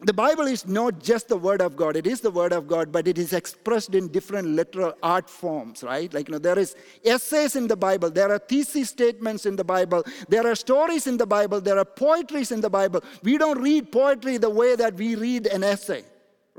the 0.01 0.13
Bible 0.13 0.47
is 0.47 0.65
not 0.65 0.99
just 0.99 1.27
the 1.27 1.35
Word 1.35 1.61
of 1.61 1.75
God. 1.75 1.97
It 1.97 2.07
is 2.07 2.21
the 2.21 2.31
Word 2.31 2.53
of 2.53 2.67
God, 2.67 2.89
but 2.89 3.05
it 3.05 3.17
is 3.17 3.33
expressed 3.33 3.95
in 3.95 4.07
different 4.07 4.47
literal 4.47 4.93
art 5.03 5.29
forms, 5.29 5.83
right? 5.83 6.13
Like, 6.13 6.29
you 6.29 6.33
know, 6.33 6.39
there 6.39 6.57
is 6.57 6.73
essays 7.03 7.57
in 7.57 7.67
the 7.67 7.75
Bible. 7.75 8.09
There 8.09 8.31
are 8.31 8.39
thesis 8.39 8.89
statements 8.89 9.45
in 9.45 9.57
the 9.57 9.65
Bible. 9.65 10.03
There 10.29 10.47
are 10.47 10.55
stories 10.55 11.05
in 11.05 11.17
the 11.17 11.25
Bible. 11.25 11.59
There 11.59 11.77
are 11.77 11.83
poetries 11.83 12.53
in 12.53 12.61
the 12.61 12.69
Bible. 12.69 13.03
We 13.23 13.37
don't 13.37 13.61
read 13.61 13.91
poetry 13.91 14.37
the 14.37 14.49
way 14.49 14.77
that 14.77 14.93
we 14.93 15.15
read 15.15 15.47
an 15.47 15.65
essay, 15.65 16.05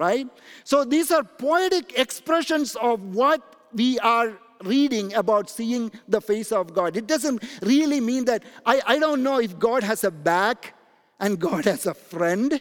right? 0.01 0.27
So 0.65 0.85
these 0.85 1.13
are 1.13 1.23
poetic 1.23 1.99
expressions 1.99 2.75
of 2.77 3.15
what 3.15 3.41
we 3.73 3.99
are 4.01 4.37
reading 4.65 5.15
about 5.15 5.49
seeing 5.49 5.93
the 6.09 6.21
face 6.21 6.51
of 6.51 6.75
God. 6.75 6.97
It 6.97 7.07
doesn't 7.07 7.43
really 7.63 8.01
mean 8.01 8.25
that 8.25 8.43
I, 8.67 8.81
I 8.87 8.99
don't 8.99 9.23
know 9.23 9.39
if 9.39 9.59
God 9.59 9.83
has 9.85 10.03
a 10.05 10.11
back 10.11 10.75
and 11.21 11.39
God 11.39 11.67
has 11.67 11.87
a 11.87 11.95
friend 11.95 12.61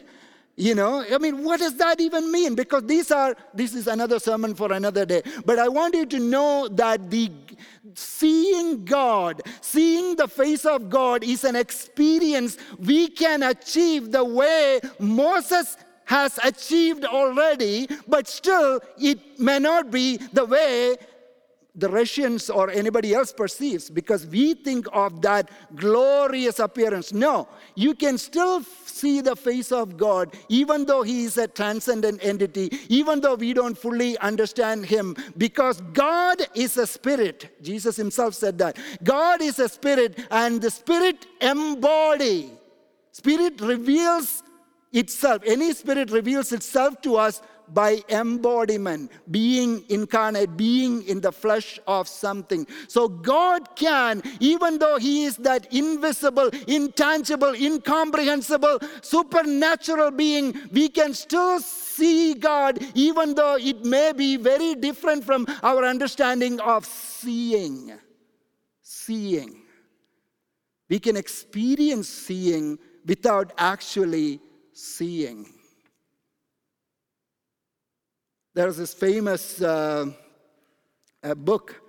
you 0.60 0.74
know, 0.74 1.02
I 1.10 1.16
mean, 1.16 1.42
what 1.42 1.60
does 1.60 1.74
that 1.76 2.02
even 2.02 2.30
mean? 2.30 2.54
Because 2.54 2.82
these 2.84 3.10
are, 3.10 3.34
this 3.54 3.74
is 3.74 3.86
another 3.86 4.18
sermon 4.18 4.54
for 4.54 4.70
another 4.74 5.06
day. 5.06 5.22
But 5.46 5.58
I 5.58 5.68
want 5.68 5.94
you 5.94 6.04
to 6.04 6.18
know 6.18 6.68
that 6.72 7.10
the 7.10 7.30
seeing 7.94 8.84
God, 8.84 9.40
seeing 9.62 10.16
the 10.16 10.28
face 10.28 10.66
of 10.66 10.90
God 10.90 11.24
is 11.24 11.44
an 11.44 11.56
experience 11.56 12.58
we 12.78 13.08
can 13.08 13.42
achieve 13.42 14.12
the 14.12 14.22
way 14.22 14.80
Moses 14.98 15.78
has 16.10 16.40
achieved 16.42 17.04
already, 17.04 17.86
but 18.08 18.26
still 18.26 18.80
it 18.98 19.38
may 19.38 19.60
not 19.60 19.92
be 19.92 20.16
the 20.32 20.44
way 20.44 20.96
the 21.76 21.88
Russians 21.88 22.50
or 22.50 22.68
anybody 22.68 23.14
else 23.14 23.32
perceives 23.32 23.88
because 23.88 24.26
we 24.26 24.54
think 24.54 24.88
of 24.92 25.22
that 25.22 25.48
glorious 25.76 26.58
appearance. 26.58 27.12
No, 27.12 27.46
you 27.76 27.94
can 27.94 28.18
still 28.18 28.64
see 28.84 29.20
the 29.20 29.36
face 29.36 29.70
of 29.70 29.96
God 29.96 30.34
even 30.48 30.84
though 30.84 31.04
He 31.04 31.22
is 31.26 31.38
a 31.38 31.46
transcendent 31.46 32.18
entity, 32.24 32.76
even 32.88 33.20
though 33.20 33.36
we 33.36 33.52
don't 33.54 33.78
fully 33.78 34.18
understand 34.18 34.86
Him, 34.86 35.14
because 35.38 35.80
God 35.92 36.42
is 36.56 36.76
a 36.76 36.88
spirit. 36.88 37.56
Jesus 37.62 37.94
Himself 37.94 38.34
said 38.34 38.58
that. 38.58 38.78
God 39.04 39.40
is 39.40 39.60
a 39.60 39.68
spirit, 39.68 40.18
and 40.32 40.60
the 40.60 40.72
spirit 40.72 41.28
embodies. 41.40 42.50
Spirit 43.12 43.60
reveals 43.60 44.42
itself. 44.92 45.42
Any 45.46 45.72
spirit 45.72 46.10
reveals 46.10 46.52
itself 46.52 47.00
to 47.02 47.16
us 47.16 47.42
by 47.72 48.02
embodiment, 48.08 49.10
being 49.30 49.84
incarnate, 49.88 50.56
being 50.56 51.02
in 51.04 51.20
the 51.20 51.32
flesh 51.32 51.78
of 51.86 52.08
something. 52.08 52.66
So 52.88 53.08
God 53.08 53.76
can, 53.76 54.22
even 54.40 54.78
though 54.78 54.98
He 54.98 55.24
is 55.24 55.36
that 55.38 55.72
invisible, 55.72 56.50
intangible, 56.66 57.54
incomprehensible, 57.54 58.80
supernatural 59.02 60.10
being, 60.10 60.60
we 60.72 60.88
can 60.88 61.14
still 61.14 61.60
see 61.60 62.34
God, 62.34 62.78
even 62.94 63.34
though 63.34 63.56
it 63.56 63.84
may 63.84 64.12
be 64.12 64.36
very 64.36 64.74
different 64.74 65.24
from 65.24 65.46
our 65.62 65.84
understanding 65.84 66.60
of 66.60 66.84
seeing. 66.84 67.92
Seeing. 68.82 69.62
We 70.88 70.98
can 70.98 71.16
experience 71.16 72.08
seeing 72.08 72.78
without 73.06 73.52
actually 73.56 74.40
seeing. 74.80 75.46
There's 78.54 78.76
this 78.76 78.94
famous 78.94 79.62
uh, 79.62 80.06
book. 81.36 81.82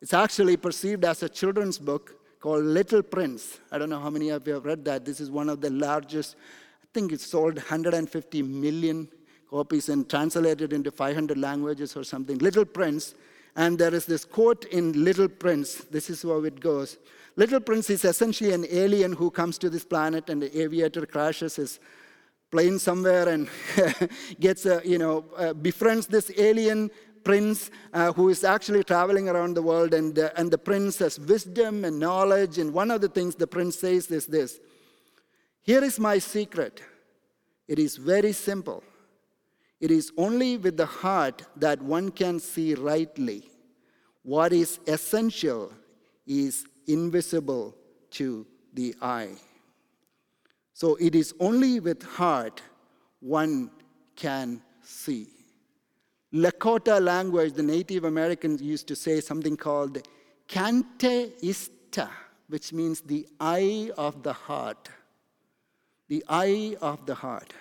It's 0.00 0.14
actually 0.14 0.56
perceived 0.56 1.04
as 1.04 1.22
a 1.22 1.28
children's 1.28 1.78
book 1.78 2.14
called 2.40 2.64
Little 2.64 3.02
Prince. 3.02 3.58
I 3.70 3.78
don't 3.78 3.90
know 3.90 4.00
how 4.00 4.10
many 4.10 4.30
of 4.30 4.46
you 4.46 4.54
have 4.54 4.64
read 4.64 4.84
that. 4.84 5.04
This 5.04 5.20
is 5.20 5.30
one 5.30 5.48
of 5.48 5.60
the 5.60 5.70
largest, 5.70 6.36
I 6.82 6.86
think 6.94 7.12
it's 7.12 7.26
sold 7.26 7.56
150 7.56 8.42
million 8.42 9.08
copies 9.50 9.88
and 9.88 10.08
translated 10.08 10.72
into 10.72 10.90
500 10.90 11.36
languages 11.36 11.96
or 11.96 12.04
something. 12.04 12.38
Little 12.38 12.64
Prince. 12.64 13.14
And 13.56 13.78
there 13.78 13.94
is 13.94 14.04
this 14.04 14.24
quote 14.24 14.66
in 14.66 15.04
Little 15.04 15.28
Prince. 15.28 15.76
This 15.90 16.10
is 16.10 16.22
how 16.22 16.44
it 16.44 16.60
goes. 16.60 16.98
Little 17.36 17.60
Prince 17.60 17.90
is 17.90 18.04
essentially 18.04 18.52
an 18.52 18.66
alien 18.70 19.12
who 19.12 19.30
comes 19.30 19.58
to 19.58 19.70
this 19.70 19.84
planet 19.84 20.28
and 20.30 20.42
the 20.42 20.60
aviator 20.60 21.06
crashes 21.06 21.56
his 21.56 21.80
plane 22.50 22.78
somewhere 22.78 23.28
and 23.28 23.48
gets 24.40 24.66
a, 24.66 24.80
you 24.84 24.98
know, 24.98 25.24
uh, 25.36 25.52
befriends 25.52 26.06
this 26.06 26.30
alien 26.38 26.90
prince 27.24 27.70
uh, 27.92 28.12
who 28.12 28.28
is 28.28 28.44
actually 28.44 28.84
traveling 28.84 29.28
around 29.28 29.54
the 29.54 29.62
world 29.62 29.92
and, 29.92 30.18
uh, 30.18 30.30
and 30.36 30.50
the 30.50 30.58
prince 30.58 30.98
has 30.98 31.18
wisdom 31.18 31.84
and 31.84 31.98
knowledge 31.98 32.58
and 32.58 32.72
one 32.72 32.90
of 32.90 33.00
the 33.00 33.08
things 33.08 33.34
the 33.34 33.46
prince 33.46 33.78
says 33.78 34.08
is 34.12 34.26
this 34.26 34.60
here 35.62 35.82
is 35.82 35.98
my 35.98 36.18
secret 36.18 36.80
it 37.66 37.80
is 37.80 37.96
very 37.96 38.32
simple 38.32 38.84
it 39.80 39.90
is 39.90 40.10
only 40.16 40.56
with 40.56 40.76
the 40.76 40.86
heart 40.86 41.42
that 41.56 41.82
one 41.82 42.10
can 42.10 42.40
see 42.40 42.74
rightly. 42.74 43.48
What 44.22 44.52
is 44.52 44.80
essential 44.86 45.72
is 46.26 46.64
invisible 46.86 47.74
to 48.12 48.46
the 48.72 48.94
eye. 49.02 49.34
So 50.76 50.96
it 50.96 51.14
is 51.14 51.32
only 51.40 51.80
with 51.80 52.02
heart 52.02 52.60
one 53.20 53.70
can 54.14 54.60
see. 54.82 55.26
Lakota 56.34 57.00
language, 57.00 57.54
the 57.54 57.62
Native 57.62 58.04
Americans 58.04 58.60
used 58.60 58.86
to 58.88 58.94
say 58.94 59.22
something 59.22 59.56
called 59.56 60.06
kante 60.46 61.32
ista, 61.42 62.10
which 62.48 62.74
means 62.74 63.00
the 63.00 63.26
eye 63.40 63.90
of 63.96 64.22
the 64.22 64.34
heart. 64.34 64.90
The 66.08 66.22
eye 66.28 66.76
of 66.82 67.06
the 67.06 67.14
heart. 67.14 67.54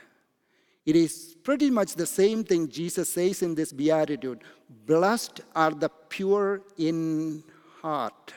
It 0.86 0.97
is 0.97 1.38
pretty 1.41 1.69
much 1.69 1.95
the 1.95 2.06
same 2.06 2.43
thing 2.43 2.67
Jesus 2.67 3.13
says 3.13 3.41
in 3.41 3.56
this 3.56 3.71
beatitude 3.71 4.41
Blessed 4.86 5.39
are 5.56 5.71
the 5.71 5.88
pure 6.10 6.63
in 6.78 7.45
heart, 7.82 8.34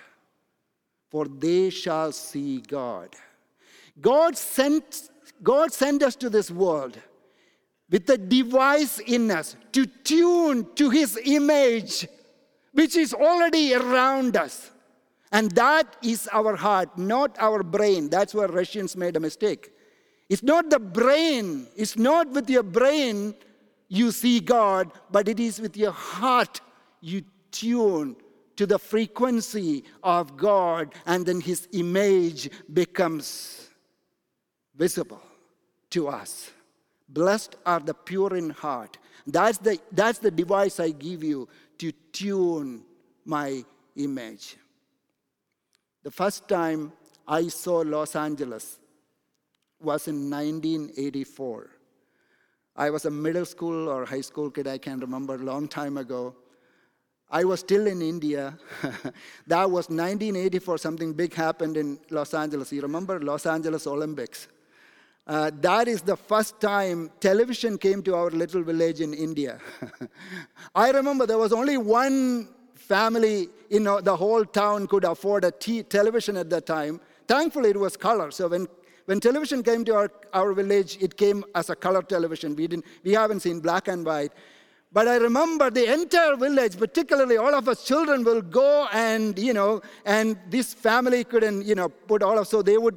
for 1.11 1.25
they 1.25 1.69
shall 1.69 2.13
see 2.13 2.61
God. 2.61 3.17
God 4.01 4.37
sent, 4.37 5.11
God 5.43 5.73
sent 5.73 6.03
us 6.03 6.17
to 6.17 6.31
this 6.31 6.51
world 6.51 6.99
with 7.91 8.09
a 8.11 8.19
device 8.19 8.99
in 8.99 9.31
us 9.31 9.57
to 9.73 9.87
tune 9.87 10.67
to 10.75 10.91
his 10.91 11.19
image, 11.25 12.07
which 12.73 12.97
is 12.97 13.15
already 13.15 13.75
around 13.75 14.37
us. 14.37 14.71
And 15.33 15.51
that 15.53 15.97
is 16.03 16.29
our 16.33 16.57
heart, 16.57 16.97
not 16.97 17.37
our 17.39 17.63
brain. 17.63 18.09
That's 18.09 18.35
where 18.35 18.49
Russians 18.49 18.97
made 18.97 19.17
a 19.17 19.21
mistake. 19.21 19.73
It's 20.29 20.43
not 20.43 20.69
the 20.71 20.79
brain, 20.79 21.67
it's 21.77 21.97
not 21.97 22.29
with 22.31 22.49
your 22.51 22.63
brain 22.63 23.35
you 23.89 24.13
see 24.13 24.41
God, 24.41 24.93
but 25.11 25.29
it 25.29 25.41
is 25.41 25.61
with 25.61 25.77
your 25.77 25.93
heart 25.93 26.61
you 27.01 27.23
tune 27.51 28.17
to 28.57 28.67
the 28.67 28.79
frequency 28.79 29.85
of 30.03 30.37
God, 30.37 30.95
and 31.07 31.25
then 31.25 31.41
His 31.41 31.69
image 31.73 32.51
becomes 32.73 33.68
visible 34.79 35.21
to 35.91 36.09
us. 36.09 36.51
Blessed 37.09 37.57
are 37.67 37.81
the 37.81 37.95
pure 37.95 38.37
in 38.37 38.51
heart. 38.51 38.97
That's 39.27 39.59
the, 39.59 39.79
that's 39.93 40.19
the 40.21 40.31
device 40.31 40.81
I 40.81 40.91
give 40.91 41.23
you 41.25 41.49
to 41.79 41.93
tune 42.13 42.83
my 43.25 43.65
image. 43.97 44.57
The 46.03 46.11
first 46.11 46.49
time 46.49 46.93
I 47.27 47.49
saw 47.49 47.79
Los 47.79 48.17
Angeles, 48.17 48.79
was 49.81 50.09
in 50.09 50.31
1984. 50.31 51.71
I 52.77 52.91
was 52.91 53.05
a 53.05 53.11
middle 53.11 53.45
school 53.45 53.89
or 53.89 54.05
high 54.05 54.21
school 54.21 54.51
kid, 54.51 54.67
I 54.67 54.79
can't 54.79 55.01
remember, 55.01 55.35
a 55.35 55.39
long 55.39 55.69
time 55.69 55.99
ago. 55.99 56.35
I 57.31 57.45
was 57.45 57.61
still 57.61 57.87
in 57.87 58.01
India. 58.01 58.59
that 59.47 59.71
was 59.71 59.89
1984, 59.89 60.79
something 60.79 61.13
big 61.13 61.35
happened 61.35 61.77
in 61.77 61.99
Los 62.11 62.35
Angeles. 62.35 62.73
You 62.73 62.83
remember 62.83 63.21
Los 63.21 63.47
Angeles 63.47 63.87
Olympics? 63.87 64.49
Uh, 65.29 65.51
that 65.61 65.89
is 65.89 66.01
the 66.01 66.17
first 66.17 66.59
time 66.59 67.11
television 67.21 67.77
came 67.77 68.03
to 68.03 68.15
our 68.15 68.31
little 68.31 68.63
village 68.63 69.03
in 69.03 69.13
India. 69.13 69.59
I 70.75 70.91
remember 70.91 71.27
there 71.27 71.37
was 71.37 71.53
only 71.53 71.77
one 71.77 72.49
family 72.75 73.51
in 73.69 73.85
the 73.85 74.17
whole 74.17 74.45
town 74.47 74.87
could 74.87 75.05
afford 75.05 75.45
a 75.45 75.51
t- 75.51 75.83
television 75.83 76.39
at 76.39 76.49
that 76.49 76.65
time. 76.65 76.99
Thankfully, 77.27 77.71
it 77.71 77.77
was 77.79 77.95
color. 77.95 78.31
So 78.31 78.49
when 78.49 78.67
when 79.09 79.21
television 79.21 79.63
came 79.63 79.87
to 79.87 79.95
our, 79.95 80.11
our 80.35 80.53
village, 80.53 80.99
it 81.01 81.17
came 81.17 81.43
as 81.55 81.71
a 81.71 81.77
color 81.77 82.03
television. 82.03 82.55
We, 82.55 82.67
didn't, 82.67 82.85
we 83.03 83.13
haven't 83.13 83.41
seen 83.41 83.59
black 83.59 83.89
and 83.89 84.05
white. 84.05 84.33
But 84.93 85.09
I 85.09 85.17
remember 85.17 85.71
the 85.71 85.91
entire 85.91 86.37
village, 86.37 86.77
particularly 86.77 87.39
all 87.39 87.55
of 87.55 87.71
us 87.71 87.85
children, 87.85 88.23
will 88.23 88.43
go 88.43 88.87
and, 88.93 89.39
you 89.39 89.55
know, 89.55 89.81
and 90.05 90.39
this 90.51 90.75
family 90.75 91.25
couldn't, 91.25 91.65
you 91.65 91.75
know, 91.75 91.89
put 91.89 92.23
all 92.23 92.39
of, 92.39 92.49
so 92.49 92.61
they 92.61 92.77
would 92.77 92.97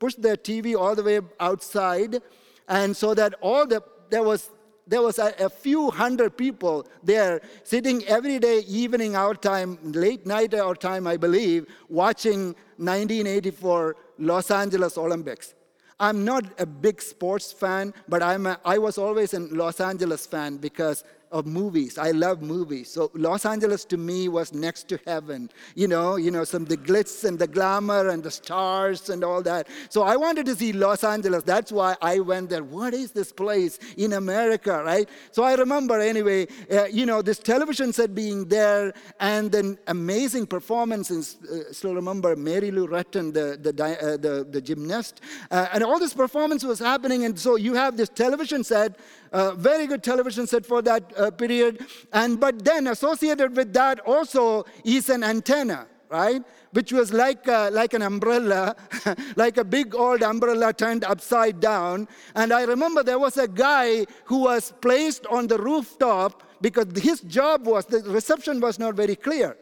push 0.00 0.14
their 0.16 0.36
TV 0.36 0.74
all 0.74 0.96
the 0.96 1.04
way 1.04 1.20
outside. 1.38 2.20
And 2.66 2.96
so 2.96 3.14
that 3.14 3.34
all 3.40 3.66
the, 3.66 3.82
there 4.08 4.24
was, 4.24 4.50
there 4.86 5.02
was 5.02 5.20
a, 5.20 5.32
a 5.38 5.48
few 5.48 5.90
hundred 5.90 6.36
people 6.36 6.88
there 7.04 7.40
sitting 7.62 8.04
every 8.06 8.40
day, 8.40 8.60
evening 8.60 9.14
our 9.14 9.34
time, 9.34 9.78
late 9.84 10.26
night 10.26 10.54
our 10.54 10.74
time, 10.74 11.06
I 11.06 11.16
believe, 11.16 11.66
watching 11.88 12.56
1984 12.78 13.96
Los 14.18 14.50
Angeles 14.50 14.98
Olympics. 14.98 15.54
I'm 16.00 16.24
not 16.24 16.44
a 16.58 16.64
big 16.64 17.02
sports 17.02 17.52
fan, 17.52 17.92
but 18.08 18.22
I'm 18.22 18.46
a, 18.46 18.58
I 18.64 18.78
was 18.78 18.96
always 18.96 19.34
a 19.34 19.40
Los 19.40 19.80
Angeles 19.80 20.26
fan 20.26 20.56
because 20.56 21.04
of 21.30 21.46
movies. 21.46 21.98
I 21.98 22.10
love 22.10 22.42
movies. 22.42 22.90
So 22.90 23.10
Los 23.14 23.46
Angeles 23.46 23.84
to 23.86 23.96
me 23.96 24.28
was 24.28 24.52
next 24.52 24.88
to 24.88 24.98
heaven. 25.06 25.50
You 25.74 25.88
know, 25.88 26.16
you 26.16 26.30
know, 26.30 26.44
some 26.44 26.64
the 26.64 26.76
glitz 26.76 27.24
and 27.24 27.38
the 27.38 27.46
glamour 27.46 28.08
and 28.08 28.22
the 28.22 28.30
stars 28.30 29.10
and 29.10 29.22
all 29.22 29.42
that. 29.42 29.68
So 29.88 30.02
I 30.02 30.16
wanted 30.16 30.46
to 30.46 30.56
see 30.56 30.72
Los 30.72 31.04
Angeles. 31.04 31.44
That's 31.44 31.70
why 31.70 31.96
I 32.02 32.18
went 32.20 32.50
there. 32.50 32.64
What 32.64 32.94
is 32.94 33.12
this 33.12 33.32
place 33.32 33.78
in 33.96 34.14
America, 34.14 34.82
right? 34.84 35.08
So 35.30 35.42
I 35.44 35.54
remember 35.54 36.00
anyway, 36.00 36.48
uh, 36.70 36.84
you 36.86 37.06
know, 37.06 37.22
this 37.22 37.38
television 37.38 37.92
set 37.92 38.14
being 38.14 38.46
there 38.46 38.92
and 39.20 39.52
then 39.52 39.78
amazing 39.86 40.46
performances. 40.46 41.38
Uh, 41.50 41.72
still 41.72 41.94
remember 41.94 42.34
Mary 42.36 42.70
Lou 42.70 42.88
Retton, 42.88 43.32
the, 43.32 43.58
the, 43.60 43.84
uh, 43.84 44.16
the, 44.16 44.46
the, 44.50 44.60
gymnast. 44.60 45.20
Uh, 45.50 45.68
and 45.72 45.82
all 45.84 45.98
this 45.98 46.14
performance 46.14 46.64
was 46.64 46.78
happening. 46.78 47.24
And 47.24 47.38
so 47.38 47.56
you 47.56 47.74
have 47.74 47.96
this 47.96 48.08
television 48.08 48.64
set 48.64 48.98
a 49.32 49.54
very 49.54 49.86
good 49.86 50.02
television 50.02 50.46
set 50.46 50.66
for 50.66 50.82
that 50.82 51.12
uh, 51.16 51.30
period. 51.30 51.86
And 52.12 52.40
but 52.40 52.64
then 52.64 52.86
associated 52.88 53.56
with 53.56 53.72
that 53.74 54.00
also 54.00 54.64
is 54.84 55.08
an 55.08 55.22
antenna, 55.22 55.86
right? 56.08 56.42
Which 56.72 56.92
was 56.92 57.12
like, 57.12 57.48
uh, 57.48 57.70
like 57.72 57.94
an 57.94 58.02
umbrella, 58.02 58.76
like 59.36 59.56
a 59.56 59.64
big 59.64 59.94
old 59.94 60.22
umbrella 60.22 60.72
turned 60.72 61.04
upside 61.04 61.60
down. 61.60 62.08
And 62.34 62.52
I 62.52 62.62
remember 62.64 63.02
there 63.02 63.18
was 63.18 63.36
a 63.36 63.48
guy 63.48 64.06
who 64.24 64.38
was 64.44 64.72
placed 64.80 65.26
on 65.26 65.46
the 65.46 65.58
rooftop 65.58 66.44
because 66.60 66.86
his 67.00 67.20
job 67.22 67.66
was, 67.66 67.86
the 67.86 68.02
reception 68.02 68.60
was 68.60 68.78
not 68.78 68.94
very 68.94 69.16
clear 69.16 69.56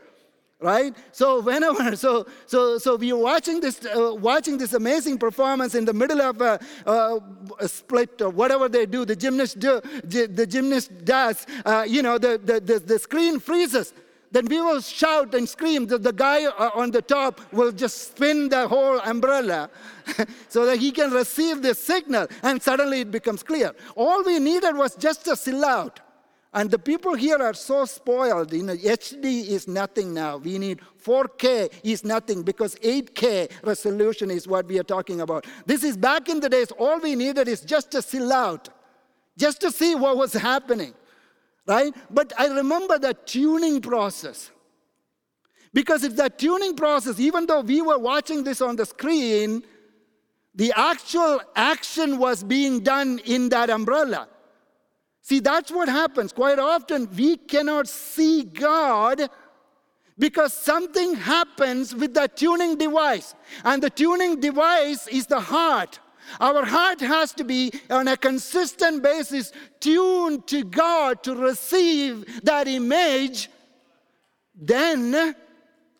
right? 0.61 0.95
So 1.13 1.41
whenever 1.49 1.97
so 1.97 2.27
so 2.47 2.79
so 2.79 2.97
we 2.97 3.13
are 3.13 3.17
watching 3.17 3.61
this 3.61 3.85
uh, 3.85 4.15
watching 4.15 4.59
this 4.59 4.73
amazing 4.75 5.19
performance 5.19 5.75
in 5.75 5.85
the 5.85 5.95
middle 5.95 6.21
of 6.21 6.41
a, 6.41 6.59
a, 6.87 7.19
a 7.61 7.69
split 7.69 8.21
or 8.21 8.31
whatever 8.31 8.69
they 8.69 8.87
do 8.87 9.05
the 9.05 9.17
gymnast 9.17 9.59
do 9.59 9.81
the 10.05 10.47
gymnast 10.47 11.05
does 11.05 11.47
uh, 11.65 11.85
you 11.87 12.03
know 12.03 12.19
the, 12.19 12.41
the, 12.43 12.61
the, 12.61 12.79
the, 12.79 12.99
screen 12.99 13.41
freezes. 13.41 13.93
Then 14.31 14.45
we 14.45 14.61
will 14.61 14.83
shout 14.83 15.35
and 15.35 15.49
scream 15.49 15.87
that 15.87 16.03
the 16.03 16.13
guy 16.13 16.45
uh, 16.45 16.71
on 16.75 16.91
the 16.91 17.01
top 17.01 17.41
will 17.51 17.73
just 17.73 18.09
spin 18.09 18.51
the 18.51 18.69
whole 18.69 19.01
umbrella 19.01 19.71
so 20.51 20.67
that 20.67 20.79
he 20.79 20.93
can 20.93 21.11
receive 21.13 21.63
the 21.63 21.75
signal 21.75 22.27
and 22.43 22.63
suddenly 22.63 23.01
it 23.01 23.11
becomes 23.11 23.43
clear. 23.43 23.73
All 23.97 24.23
we 24.23 24.39
needed 24.39 24.77
was 24.77 24.95
just 24.97 25.27
a 25.29 25.35
silhouette 25.35 26.01
And 26.59 26.73
the 26.73 26.79
people 26.79 27.15
here 27.15 27.37
are 27.37 27.55
so 27.55 27.85
spoiled. 27.85 28.53
You 28.53 28.65
know, 28.65 28.75
HD 28.75 29.47
is 29.47 29.69
nothing 29.69 30.13
now. 30.13 30.39
We 30.39 30.59
need 30.59 30.81
4K 31.05 31.73
is 31.85 32.05
nothing 32.05 32.43
because 32.43 32.75
8K 32.75 33.53
resolution 33.63 34.29
is 34.29 34.49
what 34.49 34.67
we 34.67 34.77
are 34.81 34.89
talking 34.97 35.21
about. 35.21 35.47
This 35.67 35.85
is 35.85 35.97
back 35.97 36.29
in 36.29 36.41
the 36.41 36.49
days, 36.49 36.73
all 36.73 36.99
we 36.99 37.15
needed 37.15 37.47
is 37.47 37.61
just 37.61 37.93
to 37.93 38.03
chill 38.03 38.33
out, 38.33 38.71
just 39.37 39.61
to 39.61 39.71
see 39.71 39.95
what 39.95 40.17
was 40.17 40.33
happening, 40.33 40.95
right? 41.65 41.95
But 42.11 42.33
I 42.37 42.49
remember 42.49 42.99
the 42.99 43.15
tuning 43.15 43.81
process. 43.81 44.51
Because 45.73 46.03
if 46.03 46.17
that 46.17 46.41
tuning 46.41 46.75
process, 46.75 47.21
even 47.21 47.47
though 47.47 47.61
we 47.61 47.83
were 47.83 48.01
watching 48.01 48.43
this 48.43 48.61
on 48.61 48.75
the 48.75 48.85
screen, 48.85 49.63
the 50.57 50.73
actual 50.75 51.41
action 51.55 52.19
was 52.19 52.43
being 52.43 52.81
done 52.81 53.21
in 53.27 53.49
that 53.51 53.71
umbrella. 53.71 54.27
See, 55.29 55.41
that's 55.41 55.71
what 55.71 55.91
happens. 55.91 56.33
Quite 56.33 56.59
often, 56.59 57.07
we 57.15 57.37
cannot 57.37 57.87
see 57.87 58.45
God 58.45 59.29
because 60.19 60.55
something 60.55 61.17
happens 61.17 61.95
with 61.95 62.15
the 62.15 62.29
tuning 62.29 62.79
device. 62.79 63.35
And 63.63 63.83
the 63.83 63.91
tuning 63.91 64.41
device 64.41 65.07
is 65.07 65.27
the 65.27 65.39
heart. 65.39 66.01
Our 66.41 66.65
heart 66.65 67.03
has 67.03 67.35
to 67.35 67.45
be 67.45 67.71
on 67.91 68.09
a 68.09 68.17
consistent 68.17 69.03
basis 69.03 69.53
tuned 69.81 70.47
to 70.47 70.65
God 70.65 71.23
to 71.25 71.35
receive 71.35 72.43
that 72.45 72.67
image. 72.67 73.51
Then, 74.55 75.35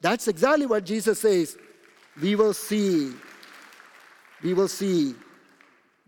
that's 0.01 0.27
exactly 0.27 0.65
what 0.65 0.87
Jesus 0.87 1.21
says. 1.21 1.59
We 2.19 2.35
will 2.35 2.55
see 2.55 3.13
we 4.43 4.55
will 4.55 4.69
see 4.69 5.17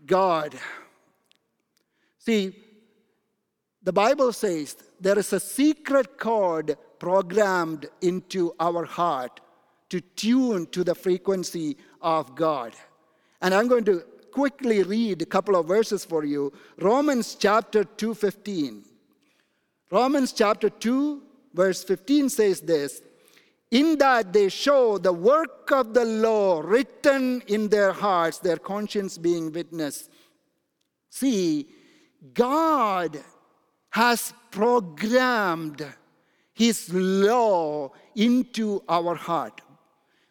God. 0.07 0.55
See, 2.17 2.55
the 3.83 3.93
Bible 3.93 4.31
says 4.33 4.75
there 4.99 5.17
is 5.17 5.33
a 5.33 5.39
secret 5.39 6.17
chord 6.17 6.77
programmed 6.99 7.87
into 8.01 8.53
our 8.59 8.85
heart 8.85 9.39
to 9.89 10.01
tune 10.01 10.67
to 10.67 10.83
the 10.83 10.95
frequency 10.95 11.77
of 12.01 12.35
God. 12.35 12.73
And 13.41 13.53
I'm 13.53 13.67
going 13.67 13.85
to 13.85 14.03
quickly 14.31 14.83
read 14.83 15.21
a 15.21 15.25
couple 15.25 15.55
of 15.55 15.67
verses 15.67 16.05
for 16.05 16.23
you. 16.23 16.53
Romans 16.79 17.35
chapter 17.35 17.83
2:15. 17.83 18.83
Romans 19.89 20.31
chapter 20.31 20.69
2 20.69 21.21
verse 21.53 21.83
15 21.83 22.29
says 22.29 22.61
this, 22.61 23.01
in 23.71 23.97
that 23.97 24.33
they 24.33 24.49
show 24.49 24.97
the 24.97 25.13
work 25.13 25.71
of 25.71 25.93
the 25.93 26.03
law 26.03 26.61
written 26.61 27.41
in 27.47 27.69
their 27.69 27.93
hearts, 27.93 28.39
their 28.39 28.57
conscience 28.57 29.17
being 29.17 29.51
witness. 29.51 30.09
See, 31.09 31.67
God 32.33 33.17
has 33.91 34.33
programmed 34.49 35.85
His 36.53 36.91
law 36.93 37.91
into 38.15 38.83
our 38.89 39.15
heart. 39.15 39.61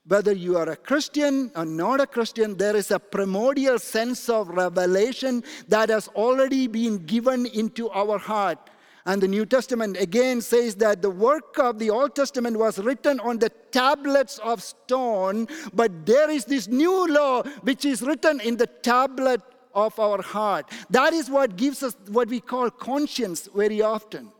Whether 0.06 0.32
you 0.32 0.56
are 0.56 0.68
a 0.68 0.76
Christian 0.76 1.52
or 1.54 1.64
not 1.64 2.00
a 2.00 2.06
Christian, 2.06 2.56
there 2.56 2.74
is 2.74 2.90
a 2.90 2.98
primordial 2.98 3.78
sense 3.78 4.28
of 4.28 4.48
revelation 4.48 5.44
that 5.68 5.88
has 5.88 6.08
already 6.08 6.66
been 6.66 7.06
given 7.06 7.46
into 7.46 7.88
our 7.90 8.18
heart. 8.18 8.58
And 9.06 9.22
the 9.22 9.28
New 9.28 9.46
Testament 9.46 9.96
again 9.96 10.40
says 10.40 10.74
that 10.76 11.00
the 11.00 11.10
work 11.10 11.58
of 11.58 11.78
the 11.78 11.90
Old 11.90 12.14
Testament 12.14 12.58
was 12.58 12.78
written 12.78 13.20
on 13.20 13.38
the 13.38 13.48
tablets 13.70 14.38
of 14.38 14.62
stone, 14.62 15.48
but 15.72 16.06
there 16.06 16.30
is 16.30 16.44
this 16.44 16.68
new 16.68 17.06
law 17.08 17.42
which 17.62 17.84
is 17.84 18.02
written 18.02 18.40
in 18.40 18.56
the 18.56 18.66
tablet 18.66 19.40
of 19.74 19.98
our 19.98 20.22
heart. 20.22 20.70
That 20.90 21.12
is 21.12 21.30
what 21.30 21.56
gives 21.56 21.82
us 21.82 21.96
what 22.08 22.28
we 22.28 22.40
call 22.40 22.70
conscience 22.70 23.48
very 23.54 23.82
often. 23.82 24.32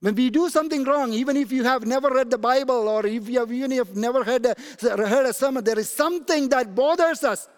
When 0.00 0.14
we 0.14 0.30
do 0.30 0.48
something 0.48 0.84
wrong, 0.84 1.12
even 1.12 1.36
if 1.36 1.50
you 1.50 1.64
have 1.64 1.84
never 1.84 2.08
read 2.10 2.30
the 2.30 2.38
Bible 2.38 2.88
or 2.88 3.04
if 3.04 3.28
you 3.28 3.40
have, 3.40 3.52
even 3.52 3.72
if 3.72 3.96
never 3.96 4.22
heard 4.22 4.46
a, 4.46 4.54
heard 4.80 5.26
a 5.26 5.32
sermon, 5.32 5.64
there 5.64 5.78
is 5.78 5.90
something 5.90 6.48
that 6.50 6.74
bothers 6.74 7.24
us. 7.24 7.48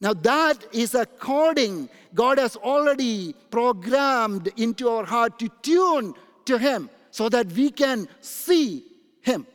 Now, 0.00 0.12
that 0.12 0.66
is 0.72 0.94
a 0.94 1.06
coding 1.06 1.88
God 2.14 2.38
has 2.38 2.56
already 2.56 3.34
programmed 3.50 4.48
into 4.56 4.88
our 4.88 5.04
heart 5.04 5.38
to 5.38 5.48
tune 5.62 6.14
to 6.46 6.58
Him 6.58 6.90
so 7.10 7.28
that 7.28 7.46
we 7.52 7.70
can 7.70 8.08
see 8.20 8.84
Him. 9.22 9.46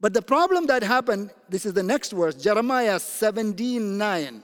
But 0.00 0.14
the 0.14 0.22
problem 0.22 0.66
that 0.66 0.82
happened, 0.82 1.30
this 1.48 1.66
is 1.66 1.72
the 1.72 1.82
next 1.82 2.12
verse, 2.12 2.36
Jeremiah 2.36 3.00
17 3.00 3.98
9. 3.98 4.42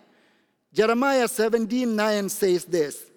Jeremiah 0.74 1.28
17 1.28 1.94
9 1.94 2.28
says 2.28 2.64
this 2.64 3.10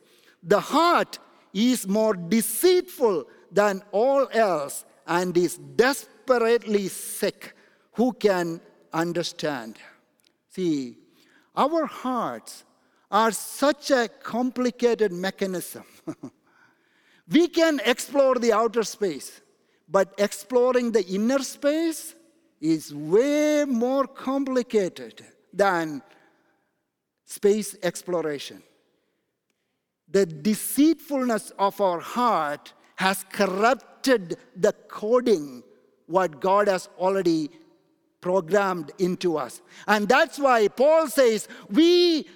The 0.43 0.59
heart 0.59 1.17
is 1.53 1.87
more 1.87 2.13
deceitful 2.13 3.25
than 3.51 3.81
all 3.91 4.27
else 4.31 4.85
and 5.07 5.35
is 5.35 5.57
desperately 5.57 6.87
sick. 6.87 7.55
Who 7.93 8.13
can 8.13 8.61
understand? 8.93 9.77
See, 10.49 10.97
our 11.55 11.87
hearts 11.87 12.63
are 13.09 13.31
such 13.31 13.89
a 13.89 14.07
complicated 14.07 15.11
mechanism. 15.11 15.83
we 17.31 17.47
can 17.47 17.79
explore 17.85 18.35
the 18.35 18.53
outer 18.53 18.83
space, 18.83 19.41
but 19.89 20.13
exploring 20.19 20.91
the 20.91 21.05
inner 21.07 21.39
space 21.39 22.13
is 22.61 22.93
way 22.93 23.65
more 23.65 24.05
complicated 24.05 25.25
than 25.53 26.03
space 27.27 27.75
exploration. 27.83 28.63
The 30.09 30.25
deceitfulness 30.25 31.51
of 31.59 31.79
our 31.81 31.99
heart 31.99 32.73
has 32.95 33.25
corrupted 33.31 34.37
the 34.55 34.73
coding 34.87 35.61
what 36.07 36.39
God 36.39 36.69
has 36.69 36.87
already 36.97 37.49
programmed 38.21 38.91
into 38.97 39.37
us. 39.37 39.61
And 39.87 40.07
that's 40.07 40.39
why 40.39 40.69
Paul 40.69 41.07
says, 41.07 41.49
we 41.69 42.27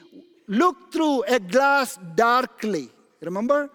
look 0.47 0.91
through 0.91 1.23
a 1.23 1.39
glass 1.39 1.97
darkly. 2.15 2.89
Remember? 3.21 3.69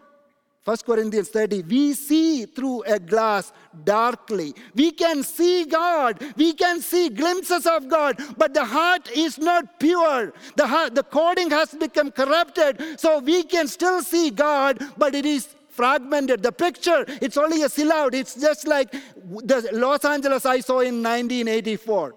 1 0.66 0.78
Corinthians 0.84 1.28
30, 1.28 1.62
we 1.62 1.92
see 1.94 2.44
through 2.44 2.82
a 2.88 2.98
glass 2.98 3.52
darkly. 3.84 4.52
We 4.74 4.90
can 4.90 5.22
see 5.22 5.64
God. 5.64 6.20
We 6.36 6.54
can 6.54 6.80
see 6.80 7.08
glimpses 7.08 7.68
of 7.68 7.88
God, 7.88 8.20
but 8.36 8.52
the 8.52 8.64
heart 8.64 9.08
is 9.12 9.38
not 9.38 9.78
pure. 9.78 10.32
The, 10.56 10.66
heart, 10.66 10.96
the 10.96 11.04
coding 11.04 11.50
has 11.50 11.72
become 11.72 12.10
corrupted, 12.10 12.98
so 12.98 13.20
we 13.20 13.44
can 13.44 13.68
still 13.68 14.02
see 14.02 14.30
God, 14.30 14.82
but 14.98 15.14
it 15.14 15.24
is 15.24 15.54
fragmented. 15.68 16.42
The 16.42 16.50
picture, 16.50 17.04
it's 17.22 17.36
only 17.36 17.62
a 17.62 17.68
silhouette. 17.68 18.14
It's 18.14 18.34
just 18.34 18.66
like 18.66 18.90
the 18.90 19.68
Los 19.72 20.04
Angeles 20.04 20.44
I 20.46 20.58
saw 20.58 20.80
in 20.80 21.00
1984. 21.00 22.12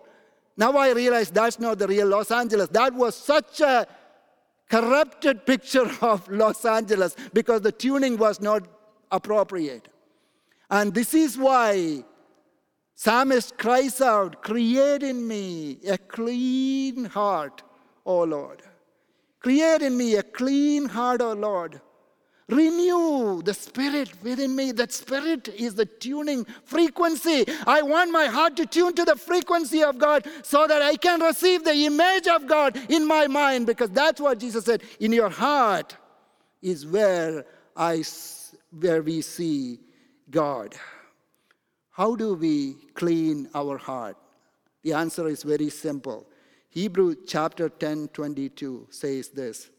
Now 0.57 0.75
I 0.75 0.91
realize 0.93 1.29
that's 1.29 1.59
not 1.59 1.77
the 1.77 1.87
real 1.87 2.07
Los 2.07 2.31
Angeles. 2.31 2.69
That 2.69 2.95
was 2.95 3.15
such 3.15 3.61
a 3.61 3.85
corrupted 4.69 5.45
picture 5.45 5.89
of 6.01 6.27
Los 6.29 6.63
Angeles 6.65 7.15
because 7.33 7.61
the 7.61 7.71
tuning 7.71 8.17
was 8.17 8.39
not 8.39 8.67
appropriate. 9.11 9.89
And 10.69 10.93
this 10.93 11.13
is 11.13 11.37
why 11.37 12.03
psalmist 12.95 13.57
cries 13.57 14.01
out, 14.01 14.43
Create 14.43 15.03
in 15.03 15.27
me 15.27 15.79
a 15.87 15.97
clean 15.97 17.05
heart, 17.05 17.63
O 18.05 18.23
Lord. 18.23 18.61
Create 19.39 19.81
in 19.81 19.97
me 19.97 20.15
a 20.15 20.23
clean 20.23 20.87
heart, 20.87 21.21
O 21.21 21.33
Lord. 21.33 21.81
Renew 22.49 23.43
the 23.43 23.53
spirit 23.53 24.11
within 24.23 24.55
me. 24.55 24.71
That 24.71 24.91
spirit 24.91 25.49
is 25.49 25.75
the 25.75 25.85
tuning 25.85 26.45
frequency. 26.65 27.45
I 27.67 27.83
want 27.83 28.11
my 28.11 28.25
heart 28.25 28.55
to 28.57 28.65
tune 28.65 28.95
to 28.95 29.05
the 29.05 29.15
frequency 29.15 29.83
of 29.83 29.99
God 29.99 30.27
so 30.41 30.65
that 30.65 30.81
I 30.81 30.95
can 30.95 31.21
receive 31.21 31.63
the 31.63 31.75
image 31.85 32.27
of 32.27 32.47
God 32.47 32.75
in 32.89 33.07
my 33.07 33.27
mind 33.27 33.67
because 33.67 33.91
that's 33.91 34.19
what 34.19 34.39
Jesus 34.39 34.65
said. 34.65 34.81
In 34.99 35.13
your 35.13 35.29
heart 35.29 35.95
is 36.61 36.87
where 36.87 37.45
I 37.75 38.03
where 38.71 39.01
we 39.03 39.21
see 39.21 39.79
God. 40.29 40.75
How 41.91 42.15
do 42.15 42.33
we 42.33 42.75
clean 42.93 43.49
our 43.53 43.77
heart? 43.77 44.17
The 44.83 44.93
answer 44.93 45.27
is 45.27 45.43
very 45.43 45.69
simple. 45.69 46.25
Hebrew 46.69 47.15
chapter 47.27 47.69
10 47.69 48.07
22 48.09 48.87
says 48.89 49.29
this. 49.29 49.69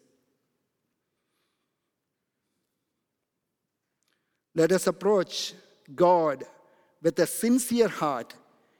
Let 4.55 4.73
us 4.73 4.87
approach 4.87 5.55
God 5.95 6.45
with 7.03 7.19
a 7.19 7.27
sincere 7.27 7.89
heart 7.89 8.35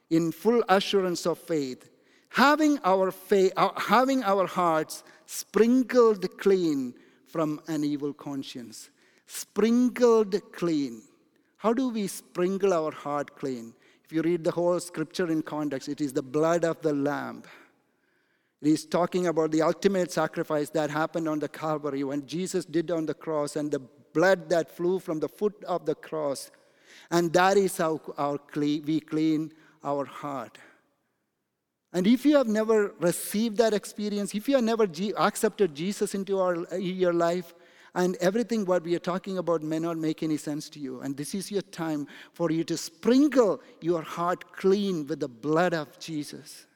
in 0.09 0.31
full 0.31 0.63
assurance 0.67 1.25
of 1.25 1.39
faith, 1.39 1.89
having 2.29 2.79
our, 2.83 3.11
faith, 3.11 3.53
uh, 3.55 3.69
having 3.77 4.23
our 4.23 4.45
hearts 4.45 5.03
sprinkled 5.25 6.37
clean 6.37 6.93
from 7.27 7.61
an 7.67 7.83
evil 7.83 8.13
conscience. 8.13 8.89
Sprinkled 9.25 10.51
clean. 10.51 11.01
How 11.57 11.73
do 11.73 11.89
we 11.89 12.07
sprinkle 12.07 12.73
our 12.73 12.91
heart 12.91 13.37
clean? 13.37 13.73
If 14.03 14.11
you 14.11 14.21
read 14.21 14.43
the 14.43 14.51
whole 14.51 14.79
scripture 14.81 15.31
in 15.31 15.41
context, 15.41 15.87
it 15.87 16.01
is 16.01 16.11
the 16.11 16.21
blood 16.21 16.65
of 16.65 16.81
the 16.81 16.93
Lamb. 16.93 17.43
It 18.61 18.67
is 18.67 18.85
talking 18.85 19.27
about 19.27 19.51
the 19.51 19.61
ultimate 19.61 20.11
sacrifice 20.11 20.69
that 20.71 20.89
happened 20.89 21.29
on 21.29 21.39
the 21.39 21.47
Calvary 21.47 22.03
when 22.03 22.27
Jesus 22.27 22.65
did 22.65 22.91
on 22.91 23.05
the 23.05 23.13
cross, 23.13 23.55
and 23.55 23.71
the 23.71 23.81
blood 24.13 24.49
that 24.49 24.75
flew 24.75 24.99
from 24.99 25.19
the 25.19 25.29
foot 25.29 25.63
of 25.65 25.85
the 25.85 25.95
cross. 25.95 26.51
And 27.09 27.31
that 27.33 27.57
is 27.57 27.77
how 27.77 28.01
our 28.17 28.37
clean, 28.37 28.83
we 28.85 28.99
clean 28.99 29.53
our 29.83 30.05
heart. 30.05 30.57
And 31.93 32.07
if 32.07 32.25
you 32.25 32.37
have 32.37 32.47
never 32.47 32.93
received 32.99 33.57
that 33.57 33.73
experience, 33.73 34.33
if 34.33 34.47
you 34.47 34.55
have 34.55 34.63
never 34.63 34.87
accepted 35.17 35.75
Jesus 35.75 36.15
into 36.15 36.39
our, 36.39 36.77
your 36.77 37.13
life, 37.13 37.53
and 37.93 38.15
everything 38.21 38.65
what 38.65 38.83
we 38.83 38.95
are 38.95 38.99
talking 38.99 39.37
about 39.37 39.61
may 39.61 39.79
not 39.79 39.97
make 39.97 40.23
any 40.23 40.37
sense 40.37 40.69
to 40.69 40.79
you. 40.79 41.01
And 41.01 41.17
this 41.17 41.35
is 41.35 41.51
your 41.51 41.61
time 41.61 42.07
for 42.31 42.49
you 42.49 42.63
to 42.65 42.77
sprinkle 42.77 43.61
your 43.81 44.01
heart 44.01 44.53
clean 44.53 45.07
with 45.07 45.19
the 45.19 45.27
blood 45.27 45.73
of 45.73 45.99
Jesus. 45.99 46.67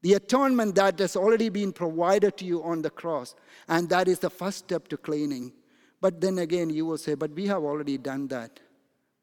The 0.00 0.14
atonement 0.14 0.74
that 0.76 0.98
has 1.00 1.16
already 1.16 1.48
been 1.48 1.72
provided 1.72 2.36
to 2.38 2.44
you 2.44 2.62
on 2.62 2.82
the 2.82 2.90
cross. 2.90 3.34
And 3.68 3.90
that 3.90 4.08
is 4.08 4.20
the 4.20 4.30
first 4.30 4.58
step 4.58 4.88
to 4.88 4.96
cleaning. 4.96 5.52
But 6.00 6.20
then 6.20 6.38
again, 6.38 6.70
you 6.70 6.86
will 6.86 6.98
say, 6.98 7.14
but 7.14 7.32
we 7.32 7.46
have 7.46 7.62
already 7.62 7.98
done 7.98 8.28
that. 8.28 8.60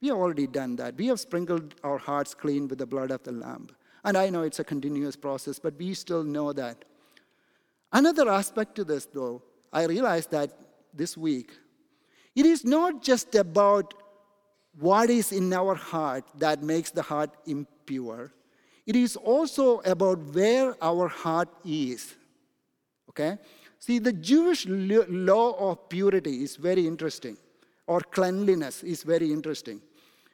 We 0.01 0.09
have 0.09 0.17
already 0.17 0.47
done 0.47 0.75
that. 0.77 0.95
We 0.95 1.07
have 1.07 1.19
sprinkled 1.19 1.75
our 1.83 1.97
hearts 1.97 2.33
clean 2.33 2.67
with 2.67 2.79
the 2.79 2.85
blood 2.85 3.11
of 3.11 3.23
the 3.23 3.31
Lamb. 3.31 3.67
And 4.03 4.17
I 4.17 4.29
know 4.29 4.43
it's 4.43 4.59
a 4.59 4.63
continuous 4.63 5.15
process, 5.15 5.57
but 5.57 5.77
we 5.77 5.93
still 5.93 6.23
know 6.23 6.53
that. 6.53 6.85
Another 7.91 8.29
aspect 8.29 8.75
to 8.75 8.83
this, 8.83 9.05
though, 9.05 9.41
I 9.71 9.85
realized 9.85 10.31
that 10.31 10.51
this 10.93 11.17
week. 11.17 11.51
It 12.35 12.45
is 12.45 12.65
not 12.65 13.01
just 13.01 13.33
about 13.35 13.93
what 14.77 15.09
is 15.09 15.31
in 15.31 15.53
our 15.53 15.75
heart 15.75 16.25
that 16.37 16.61
makes 16.61 16.91
the 16.91 17.01
heart 17.01 17.31
impure, 17.45 18.33
it 18.85 18.95
is 18.95 19.15
also 19.15 19.79
about 19.79 20.19
where 20.33 20.75
our 20.83 21.07
heart 21.07 21.49
is. 21.63 22.13
Okay? 23.09 23.37
See, 23.85 23.99
the 23.99 24.13
Jewish 24.13 24.65
law 24.67 25.51
of 25.69 25.89
purity 25.89 26.41
is 26.41 26.55
very 26.55 26.87
interesting, 26.87 27.37
or 27.85 27.99
cleanliness 27.99 28.81
is 28.81 29.03
very 29.03 29.31
interesting. 29.31 29.79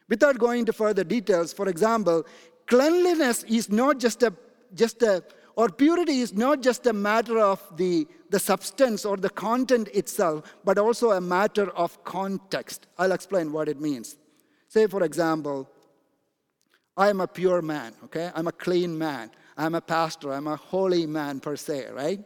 Without 0.07 0.39
going 0.39 0.59
into 0.59 0.71
further 0.71 1.03
details, 1.03 1.51
for 1.51 1.67
example, 1.67 2.25
cleanliness 2.65 3.43
is 3.43 3.69
not 3.69 3.99
just 3.99 4.23
a, 4.23 4.33
just 4.73 5.03
a 5.03 5.21
or 5.57 5.67
purity 5.67 6.21
is 6.21 6.33
not 6.33 6.61
just 6.61 6.87
a 6.87 6.93
matter 6.93 7.39
of 7.39 7.59
the, 7.75 8.07
the 8.29 8.39
substance 8.39 9.03
or 9.03 9.17
the 9.17 9.29
content 9.29 9.89
itself, 9.89 10.55
but 10.63 10.77
also 10.77 11.11
a 11.11 11.19
matter 11.19 11.71
of 11.71 12.01
context. 12.05 12.87
I'll 12.97 13.11
explain 13.11 13.51
what 13.51 13.67
it 13.67 13.81
means. 13.81 14.15
Say, 14.69 14.87
for 14.87 15.03
example, 15.03 15.69
I 16.95 17.09
am 17.09 17.19
a 17.19 17.27
pure 17.27 17.61
man, 17.61 17.95
okay? 18.05 18.31
I'm 18.33 18.47
a 18.47 18.53
clean 18.53 18.97
man. 18.97 19.29
I'm 19.57 19.75
a 19.75 19.81
pastor. 19.81 20.31
I'm 20.31 20.47
a 20.47 20.55
holy 20.55 21.05
man 21.05 21.41
per 21.41 21.57
se, 21.57 21.89
right? 21.91 22.21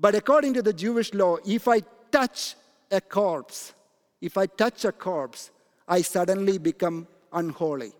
But 0.00 0.14
according 0.14 0.54
to 0.54 0.62
the 0.62 0.72
Jewish 0.72 1.12
law, 1.12 1.36
if 1.46 1.68
I 1.68 1.82
touch 2.10 2.56
a 2.90 3.00
corpse, 3.00 3.74
if 4.20 4.38
I 4.38 4.46
touch 4.46 4.84
a 4.86 4.92
corpse, 4.92 5.50
I 5.86 6.00
suddenly 6.00 6.56
become 6.56 7.06
unholy. 7.32 7.92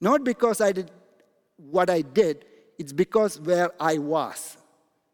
Not 0.00 0.22
because 0.22 0.60
I 0.60 0.72
did 0.72 0.90
what 1.56 1.90
I 1.90 2.02
did, 2.02 2.44
it's 2.78 2.92
because 2.92 3.40
where 3.40 3.72
I 3.80 3.98
was. 3.98 4.56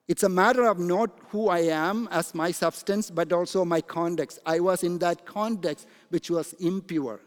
It's 0.06 0.22
a 0.22 0.28
matter 0.28 0.66
of 0.66 0.78
not 0.78 1.10
who 1.30 1.48
I 1.48 1.60
am 1.60 2.08
as 2.10 2.34
my 2.34 2.50
substance, 2.50 3.10
but 3.10 3.32
also 3.32 3.64
my 3.64 3.80
context. 3.80 4.38
I 4.44 4.60
was 4.60 4.84
in 4.84 4.98
that 4.98 5.24
context 5.24 5.88
which 6.10 6.28
was 6.28 6.52
impure. 6.54 7.20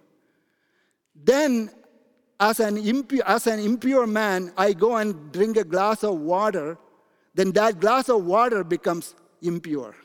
Then, 1.16 1.72
as 2.40 2.60
an, 2.60 2.78
impure, 2.78 3.24
as 3.26 3.48
an 3.48 3.60
impure 3.60 4.06
man, 4.06 4.54
I 4.56 4.74
go 4.74 4.98
and 4.98 5.32
drink 5.32 5.58
a 5.58 5.64
glass 5.64 6.04
of 6.04 6.20
water, 6.20 6.78
then 7.38 7.52
that 7.52 7.80
glass 7.80 8.10
of 8.10 8.26
water 8.26 8.64
becomes 8.64 9.16
impure. 9.42 9.96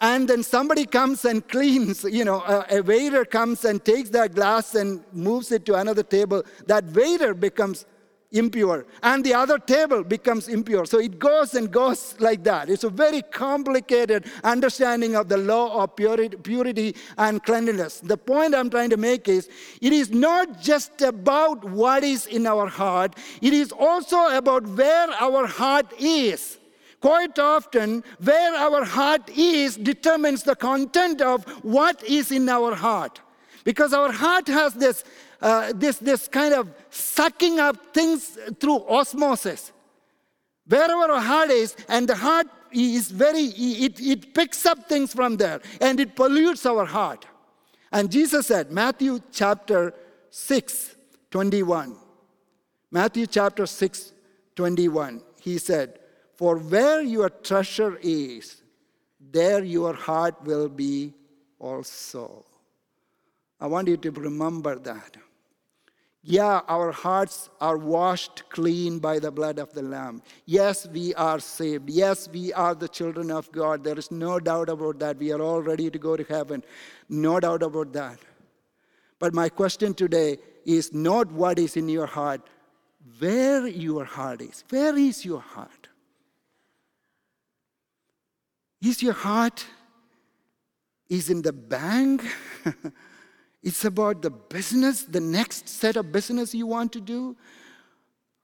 And 0.00 0.28
then 0.28 0.42
somebody 0.44 0.84
comes 0.84 1.24
and 1.24 1.46
cleans, 1.48 2.04
you 2.04 2.24
know, 2.24 2.40
a, 2.42 2.76
a 2.78 2.80
waiter 2.82 3.24
comes 3.24 3.64
and 3.64 3.84
takes 3.84 4.10
that 4.10 4.34
glass 4.34 4.76
and 4.76 5.02
moves 5.12 5.50
it 5.50 5.64
to 5.64 5.74
another 5.74 6.04
table. 6.04 6.44
That 6.66 6.84
waiter 6.92 7.34
becomes 7.34 7.86
impure 8.32 8.84
and 9.02 9.24
the 9.24 9.32
other 9.32 9.58
table 9.58 10.04
becomes 10.04 10.48
impure. 10.48 10.84
So 10.84 10.98
it 10.98 11.18
goes 11.18 11.54
and 11.54 11.70
goes 11.70 12.14
like 12.18 12.44
that. 12.44 12.68
It's 12.68 12.84
a 12.84 12.90
very 12.90 13.22
complicated 13.22 14.26
understanding 14.44 15.16
of 15.16 15.28
the 15.28 15.38
law 15.38 15.82
of 15.82 15.96
purity, 15.96 16.94
and 17.16 17.42
cleanliness. 17.42 18.00
The 18.00 18.16
point 18.16 18.54
i'm 18.54 18.70
trying 18.70 18.90
to 18.90 18.96
make 18.96 19.28
is 19.28 19.48
it 19.80 19.92
is 19.92 20.10
not 20.10 20.60
just 20.60 21.00
about 21.00 21.64
what 21.64 22.04
is 22.04 22.26
in 22.26 22.46
our 22.46 22.66
heart 22.66 23.14
it 23.40 23.52
is 23.52 23.72
also 23.72 24.36
about 24.36 24.66
where 24.66 25.08
our 25.20 25.46
heart 25.46 25.92
is. 25.98 26.58
Quite 27.00 27.38
often 27.38 28.02
where 28.22 28.54
our 28.56 28.84
heart 28.84 29.30
is 29.30 29.76
determines 29.76 30.42
the 30.42 30.56
content 30.56 31.20
of 31.20 31.44
what 31.64 32.02
is 32.02 32.32
in 32.32 32.48
our 32.48 32.74
heart. 32.74 33.20
Because 33.62 33.92
our 33.92 34.10
heart 34.10 34.48
has 34.48 34.74
this 34.74 35.04
uh, 35.40 35.72
this, 35.74 35.98
this 35.98 36.26
kind 36.26 36.52
of 36.52 36.68
sucking 36.90 37.58
up 37.58 37.94
things 37.94 38.38
through 38.60 38.84
osmosis. 38.88 39.72
Wherever 40.66 41.12
our 41.12 41.20
heart 41.20 41.50
is, 41.50 41.76
and 41.88 42.08
the 42.08 42.14
heart 42.14 42.46
is 42.72 43.10
very, 43.10 43.40
it, 43.40 44.00
it 44.00 44.34
picks 44.34 44.66
up 44.66 44.88
things 44.88 45.14
from 45.14 45.36
there 45.36 45.60
and 45.80 45.98
it 45.98 46.14
pollutes 46.14 46.66
our 46.66 46.84
heart. 46.84 47.26
And 47.90 48.10
Jesus 48.10 48.46
said, 48.46 48.70
Matthew 48.70 49.20
chapter 49.32 49.94
6, 50.30 50.96
21. 51.30 51.96
Matthew 52.90 53.26
chapter 53.26 53.66
6, 53.66 54.12
21. 54.56 55.22
He 55.40 55.58
said, 55.58 55.98
For 56.36 56.58
where 56.58 57.00
your 57.00 57.30
treasure 57.30 57.98
is, 58.02 58.62
there 59.20 59.64
your 59.64 59.94
heart 59.94 60.42
will 60.44 60.68
be 60.68 61.14
also. 61.58 62.44
I 63.60 63.66
want 63.66 63.88
you 63.88 63.96
to 63.96 64.10
remember 64.10 64.78
that. 64.78 65.16
Yeah, 66.30 66.60
our 66.68 66.92
hearts 66.92 67.48
are 67.58 67.78
washed 67.78 68.50
clean 68.50 68.98
by 68.98 69.18
the 69.18 69.30
blood 69.30 69.58
of 69.58 69.72
the 69.72 69.80
Lamb. 69.80 70.20
Yes, 70.44 70.86
we 70.86 71.14
are 71.14 71.40
saved. 71.40 71.88
Yes, 71.88 72.28
we 72.30 72.52
are 72.52 72.74
the 72.74 72.86
children 72.86 73.30
of 73.30 73.50
God. 73.50 73.82
There 73.82 73.98
is 73.98 74.10
no 74.10 74.38
doubt 74.38 74.68
about 74.68 74.98
that. 74.98 75.16
We 75.16 75.32
are 75.32 75.40
all 75.40 75.62
ready 75.62 75.88
to 75.88 75.98
go 75.98 76.18
to 76.18 76.24
heaven. 76.24 76.62
No 77.08 77.40
doubt 77.40 77.62
about 77.62 77.94
that. 77.94 78.18
But 79.18 79.32
my 79.32 79.48
question 79.48 79.94
today 79.94 80.36
is 80.66 80.92
not 80.92 81.32
what 81.32 81.58
is 81.58 81.78
in 81.78 81.88
your 81.88 82.04
heart, 82.04 82.42
where 83.18 83.66
your 83.66 84.04
heart 84.04 84.42
is. 84.42 84.64
Where 84.68 84.98
is 84.98 85.24
your 85.24 85.40
heart? 85.40 85.88
Is 88.82 89.02
your 89.02 89.14
heart 89.14 89.64
is 91.08 91.30
in 91.30 91.40
the 91.40 91.54
bank? 91.54 92.22
It's 93.68 93.84
about 93.84 94.22
the 94.22 94.30
business, 94.30 95.02
the 95.02 95.20
next 95.20 95.68
set 95.68 95.96
of 95.96 96.10
business 96.10 96.54
you 96.54 96.66
want 96.66 96.90
to 96.92 97.02
do, 97.02 97.36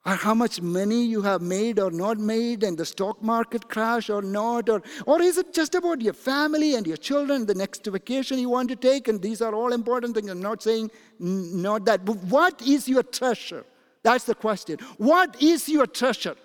or 0.05 0.17
how 0.17 0.35
much 0.35 0.61
money 0.61 1.03
you 1.03 1.23
have 1.23 1.41
made 1.41 1.79
or 1.79 1.91
not 1.91 2.19
made, 2.19 2.63
and 2.63 2.77
the 2.77 2.85
stock 2.85 3.23
market 3.23 3.67
crash 3.71 4.11
or 4.11 4.21
not, 4.21 4.69
or, 4.69 4.83
or 5.07 5.23
is 5.23 5.39
it 5.39 5.55
just 5.55 5.75
about 5.75 6.03
your 6.03 6.13
family 6.13 6.75
and 6.75 6.87
your 6.87 6.99
children, 6.99 7.47
the 7.47 7.55
next 7.55 7.87
vacation 7.87 8.39
you 8.39 8.51
want 8.51 8.69
to 8.69 8.77
take? 8.77 9.09
And 9.09 9.23
these 9.23 9.41
are 9.41 9.55
all 9.55 9.73
important 9.73 10.15
things. 10.15 10.29
I'm 10.29 10.43
not 10.43 10.63
saying 10.63 10.91
not 11.19 11.87
that. 11.87 12.05
But 12.05 12.19
what 12.25 12.61
is 12.61 12.87
your 12.87 13.03
treasure? 13.03 13.65
That's 14.03 14.25
the 14.25 14.35
question. 14.35 14.77
What 14.99 15.43
is 15.43 15.71
your 15.71 15.87
treasure? 15.87 16.37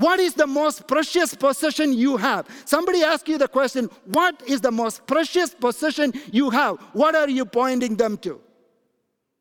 What 0.00 0.18
is 0.18 0.32
the 0.32 0.46
most 0.46 0.86
precious 0.86 1.34
possession 1.34 1.92
you 1.92 2.16
have? 2.16 2.48
Somebody 2.64 3.02
ask 3.02 3.28
you 3.28 3.36
the 3.36 3.48
question, 3.48 3.90
What 4.06 4.42
is 4.46 4.62
the 4.62 4.70
most 4.70 5.06
precious 5.06 5.50
possession 5.50 6.14
you 6.32 6.48
have? 6.48 6.78
What 6.94 7.14
are 7.14 7.28
you 7.28 7.44
pointing 7.44 7.96
them 7.96 8.16
to? 8.18 8.40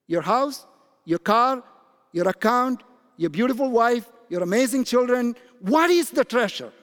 Your 0.08 0.22
house, 0.22 0.66
your 1.06 1.20
car, 1.20 1.64
your 2.12 2.28
account, 2.28 2.84
your 3.16 3.30
beautiful 3.30 3.72
wife, 3.72 4.12
your 4.28 4.44
amazing 4.44 4.84
children. 4.84 5.34
What 5.62 5.90
is 5.92 6.10
the 6.10 6.26
treasure? 6.26 6.74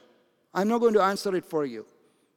I'm 0.54 0.68
not 0.68 0.78
going 0.78 0.94
to 0.94 1.02
answer 1.02 1.36
it 1.36 1.44
for 1.44 1.66
you. 1.66 1.84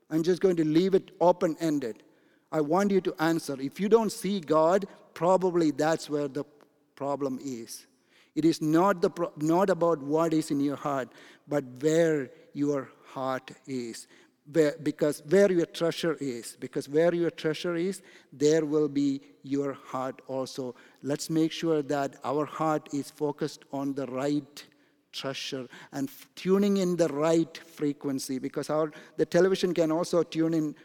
I'm 0.10 0.24
just 0.24 0.42
going 0.42 0.58
to 0.58 0.66
leave 0.66 0.94
it 0.94 1.12
open 1.22 1.56
ended. 1.62 2.04
I 2.52 2.60
want 2.60 2.92
you 2.92 3.00
to 3.00 3.16
answer. 3.20 3.56
If 3.62 3.80
you 3.80 3.88
don't 3.88 4.12
see 4.12 4.42
God, 4.42 4.88
probably 5.14 5.72
that's 5.72 6.10
where 6.10 6.28
the 6.28 6.44
problem 6.96 7.40
is. 7.42 7.86
It 8.36 8.46
is 8.46 8.62
not, 8.62 9.02
the, 9.02 9.12
not 9.38 9.70
about 9.70 10.02
what 10.02 10.34
is 10.34 10.52
in 10.52 10.60
your 10.60 10.76
heart, 10.76 11.10
but 11.48 11.64
where 11.82 12.30
your 12.54 12.90
heart 13.06 13.52
is. 13.68 14.08
Where, 14.52 14.76
because 14.82 15.22
where 15.30 15.52
your 15.52 15.68
treasure 15.68 16.18
is, 16.20 16.58
because 16.60 16.90
where 16.90 17.14
your 17.14 17.30
treasure 17.30 17.76
is, 17.76 18.02
there 18.34 18.66
will 18.66 18.88
be 18.88 19.22
your 19.44 19.74
heart 19.74 20.22
also. 20.28 20.76
Let's 21.04 21.30
make 21.30 21.52
sure 21.52 21.82
that 21.84 22.16
our 22.24 22.46
heart 22.46 22.90
is 22.94 23.12
focused 23.12 23.66
on 23.72 23.94
the 23.94 24.08
right 24.08 24.66
treasure 25.12 25.68
and 25.92 26.10
tuning 26.36 26.78
in 26.78 26.96
the 26.96 27.08
right 27.10 27.58
frequency 27.58 28.40
because 28.40 28.70
our, 28.70 28.92
the 29.18 29.26
television 29.26 29.74
can 29.74 29.92
also 29.92 30.24
tune 30.24 30.54
in 30.54 30.76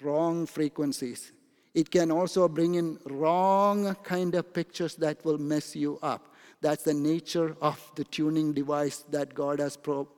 wrong 0.00 0.46
frequencies. 0.46 1.32
It 1.74 1.90
can 1.90 2.10
also 2.10 2.48
bring 2.48 2.74
in 2.74 2.98
wrong 3.04 3.94
kind 4.02 4.34
of 4.34 4.52
pictures 4.52 4.94
that 4.96 5.24
will 5.24 5.38
mess 5.38 5.76
you 5.76 5.98
up. 6.02 6.34
That's 6.60 6.84
the 6.84 6.94
nature 6.94 7.56
of 7.60 7.80
the 7.94 8.04
tuning 8.04 8.52
device 8.52 9.04
that 9.10 9.34
God 9.34 9.60
has 9.60 9.76
pro- 9.76 10.08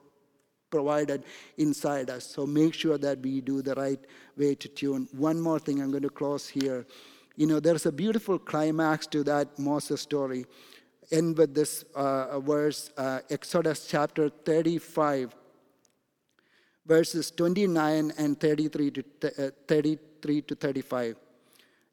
provided 0.70 1.24
inside 1.58 2.08
us. 2.08 2.24
So 2.24 2.46
make 2.46 2.74
sure 2.74 2.96
that 2.98 3.20
we 3.20 3.40
do 3.40 3.60
the 3.60 3.74
right 3.74 4.00
way 4.36 4.54
to 4.54 4.68
tune. 4.68 5.08
One 5.12 5.40
more 5.40 5.58
thing, 5.58 5.82
I'm 5.82 5.90
going 5.90 6.02
to 6.04 6.10
close 6.10 6.48
here. 6.48 6.86
You 7.36 7.46
know, 7.46 7.60
there's 7.60 7.86
a 7.86 7.92
beautiful 7.92 8.38
climax 8.38 9.06
to 9.08 9.22
that 9.24 9.58
Moses 9.58 10.00
story. 10.00 10.46
End 11.10 11.36
with 11.36 11.54
this 11.54 11.84
uh, 11.94 12.38
verse, 12.40 12.90
uh, 12.96 13.20
Exodus 13.28 13.86
chapter 13.86 14.28
35, 14.28 15.34
verses 16.86 17.30
29 17.32 18.12
and 18.16 18.38
33 18.38 18.90
to, 18.90 19.04
uh, 19.24 19.50
33 19.66 20.42
to 20.42 20.54
35. 20.54 21.16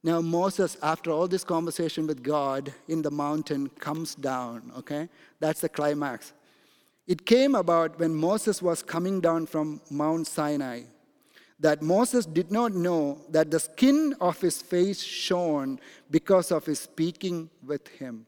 Now, 0.03 0.21
Moses, 0.21 0.77
after 0.81 1.11
all 1.11 1.27
this 1.27 1.43
conversation 1.43 2.07
with 2.07 2.23
God 2.23 2.73
in 2.87 3.01
the 3.01 3.11
mountain, 3.11 3.69
comes 3.79 4.15
down, 4.15 4.71
okay? 4.77 5.09
That's 5.39 5.61
the 5.61 5.69
climax. 5.69 6.33
It 7.07 7.25
came 7.25 7.55
about 7.55 7.99
when 7.99 8.13
Moses 8.13 8.61
was 8.61 8.83
coming 8.83 9.21
down 9.21 9.45
from 9.45 9.81
Mount 9.89 10.27
Sinai 10.27 10.83
that 11.59 11.81
Moses 11.81 12.25
did 12.25 12.51
not 12.51 12.73
know 12.73 13.19
that 13.29 13.49
the 13.49 13.59
skin 13.59 14.15
of 14.21 14.39
his 14.39 14.61
face 14.61 15.01
shone 15.01 15.79
because 16.11 16.51
of 16.51 16.65
his 16.65 16.79
speaking 16.79 17.49
with 17.65 17.87
him. 17.87 18.27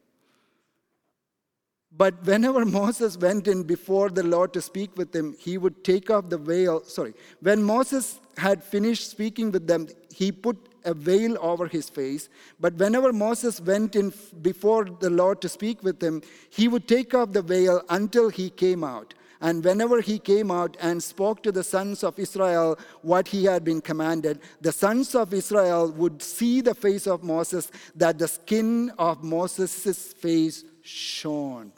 But 1.91 2.25
whenever 2.25 2.65
Moses 2.65 3.17
went 3.17 3.47
in 3.47 3.63
before 3.63 4.09
the 4.09 4.23
Lord 4.23 4.53
to 4.53 4.61
speak 4.61 4.97
with 4.97 5.15
him, 5.15 5.35
he 5.39 5.57
would 5.57 5.83
take 5.83 6.09
off 6.09 6.29
the 6.29 6.37
veil. 6.37 6.83
Sorry, 6.83 7.13
when 7.41 7.61
Moses 7.61 8.19
had 8.37 8.63
finished 8.63 9.09
speaking 9.09 9.51
with 9.51 9.67
them, 9.67 9.87
he 10.13 10.31
put 10.31 10.68
a 10.85 10.93
veil 10.93 11.37
over 11.41 11.67
his 11.67 11.89
face. 11.89 12.29
But 12.59 12.75
whenever 12.75 13.13
Moses 13.13 13.59
went 13.61 13.95
in 13.95 14.13
before 14.41 14.85
the 14.85 15.09
Lord 15.09 15.41
to 15.41 15.49
speak 15.49 15.83
with 15.83 16.01
him, 16.01 16.21
he 16.49 16.67
would 16.67 16.87
take 16.87 17.13
off 17.13 17.33
the 17.33 17.41
veil 17.41 17.83
until 17.89 18.29
he 18.29 18.49
came 18.49 18.83
out. 18.83 19.13
And 19.41 19.63
whenever 19.63 20.01
he 20.01 20.19
came 20.19 20.51
out 20.51 20.75
and 20.81 21.01
spoke 21.01 21.41
to 21.43 21.51
the 21.51 21.63
sons 21.63 22.03
of 22.03 22.19
Israel 22.19 22.77
what 23.01 23.29
he 23.29 23.45
had 23.45 23.63
been 23.63 23.79
commanded, 23.79 24.41
the 24.59 24.73
sons 24.73 25.15
of 25.15 25.33
Israel 25.33 25.91
would 25.93 26.21
see 26.21 26.59
the 26.59 26.75
face 26.75 27.07
of 27.07 27.23
Moses, 27.23 27.71
that 27.95 28.19
the 28.19 28.27
skin 28.27 28.91
of 28.97 29.23
Moses' 29.23 30.11
face 30.13 30.65
shone. 30.81 31.71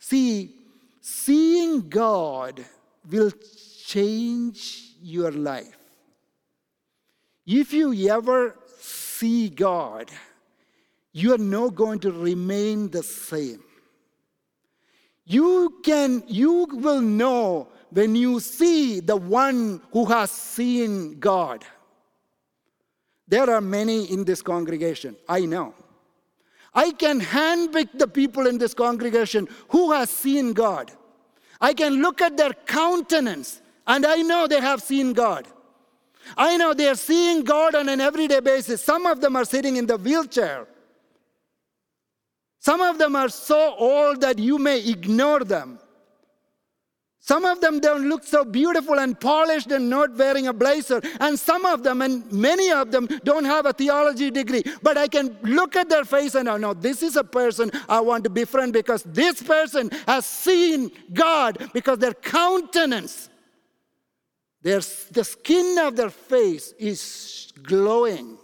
See, 0.00 0.56
seeing 1.00 1.88
God 1.88 2.64
will 3.08 3.30
change 3.84 4.94
your 5.00 5.30
life. 5.30 5.78
If 7.46 7.72
you 7.72 8.10
ever 8.10 8.56
see 8.78 9.48
God, 9.48 10.10
you 11.12 11.32
are 11.32 11.38
not 11.38 11.74
going 11.74 12.00
to 12.00 12.12
remain 12.12 12.90
the 12.90 13.02
same. 13.02 13.62
You 15.24 15.78
can, 15.82 16.22
you 16.26 16.66
will 16.70 17.00
know 17.00 17.68
when 17.90 18.14
you 18.14 18.40
see 18.40 19.00
the 19.00 19.16
one 19.16 19.80
who 19.92 20.04
has 20.06 20.30
seen 20.30 21.18
God. 21.18 21.64
There 23.28 23.48
are 23.50 23.60
many 23.60 24.04
in 24.12 24.24
this 24.24 24.42
congregation, 24.42 25.16
I 25.28 25.40
know. 25.40 25.74
I 26.74 26.90
can 26.90 27.20
handpick 27.20 27.98
the 27.98 28.06
people 28.06 28.46
in 28.46 28.58
this 28.58 28.74
congregation 28.74 29.48
who 29.70 29.92
has 29.92 30.10
seen 30.10 30.52
God. 30.52 30.92
I 31.60 31.72
can 31.72 32.02
look 32.02 32.20
at 32.20 32.36
their 32.36 32.52
countenance 32.52 33.62
and 33.86 34.04
I 34.04 34.16
know 34.16 34.46
they 34.46 34.60
have 34.60 34.82
seen 34.82 35.12
God. 35.12 35.46
I 36.36 36.56
know 36.56 36.74
they 36.74 36.88
are 36.88 36.94
seeing 36.94 37.44
God 37.44 37.74
on 37.74 37.88
an 37.88 38.00
everyday 38.00 38.40
basis. 38.40 38.82
Some 38.82 39.06
of 39.06 39.20
them 39.20 39.36
are 39.36 39.44
sitting 39.44 39.76
in 39.76 39.86
the 39.86 39.96
wheelchair. 39.96 40.66
Some 42.60 42.80
of 42.80 42.98
them 42.98 43.14
are 43.14 43.28
so 43.28 43.74
old 43.76 44.22
that 44.22 44.38
you 44.38 44.58
may 44.58 44.80
ignore 44.80 45.44
them. 45.44 45.78
Some 47.26 47.44
of 47.44 47.60
them 47.60 47.80
don't 47.80 48.08
look 48.08 48.22
so 48.22 48.44
beautiful 48.44 49.00
and 49.00 49.18
polished 49.18 49.72
and 49.72 49.90
not 49.90 50.16
wearing 50.16 50.46
a 50.46 50.52
blazer. 50.52 51.02
And 51.18 51.36
some 51.36 51.66
of 51.66 51.82
them, 51.82 52.00
and 52.00 52.30
many 52.30 52.70
of 52.70 52.92
them, 52.92 53.08
don't 53.24 53.44
have 53.44 53.66
a 53.66 53.72
theology 53.72 54.30
degree. 54.30 54.62
But 54.80 54.96
I 54.96 55.08
can 55.08 55.36
look 55.42 55.74
at 55.74 55.88
their 55.88 56.04
face 56.04 56.36
and 56.36 56.48
oh, 56.48 56.54
I 56.54 56.58
know 56.58 56.72
this 56.72 57.02
is 57.02 57.16
a 57.16 57.24
person 57.24 57.72
I 57.88 58.00
want 58.00 58.22
to 58.24 58.30
befriend 58.30 58.74
because 58.74 59.02
this 59.02 59.42
person 59.42 59.90
has 60.06 60.24
seen 60.24 60.92
God 61.12 61.70
because 61.72 61.98
their 61.98 62.14
countenance, 62.14 63.28
their, 64.62 64.80
the 65.12 65.24
skin 65.24 65.78
of 65.78 65.96
their 65.96 66.10
face 66.10 66.72
is 66.78 67.52
glowing, 67.62 68.38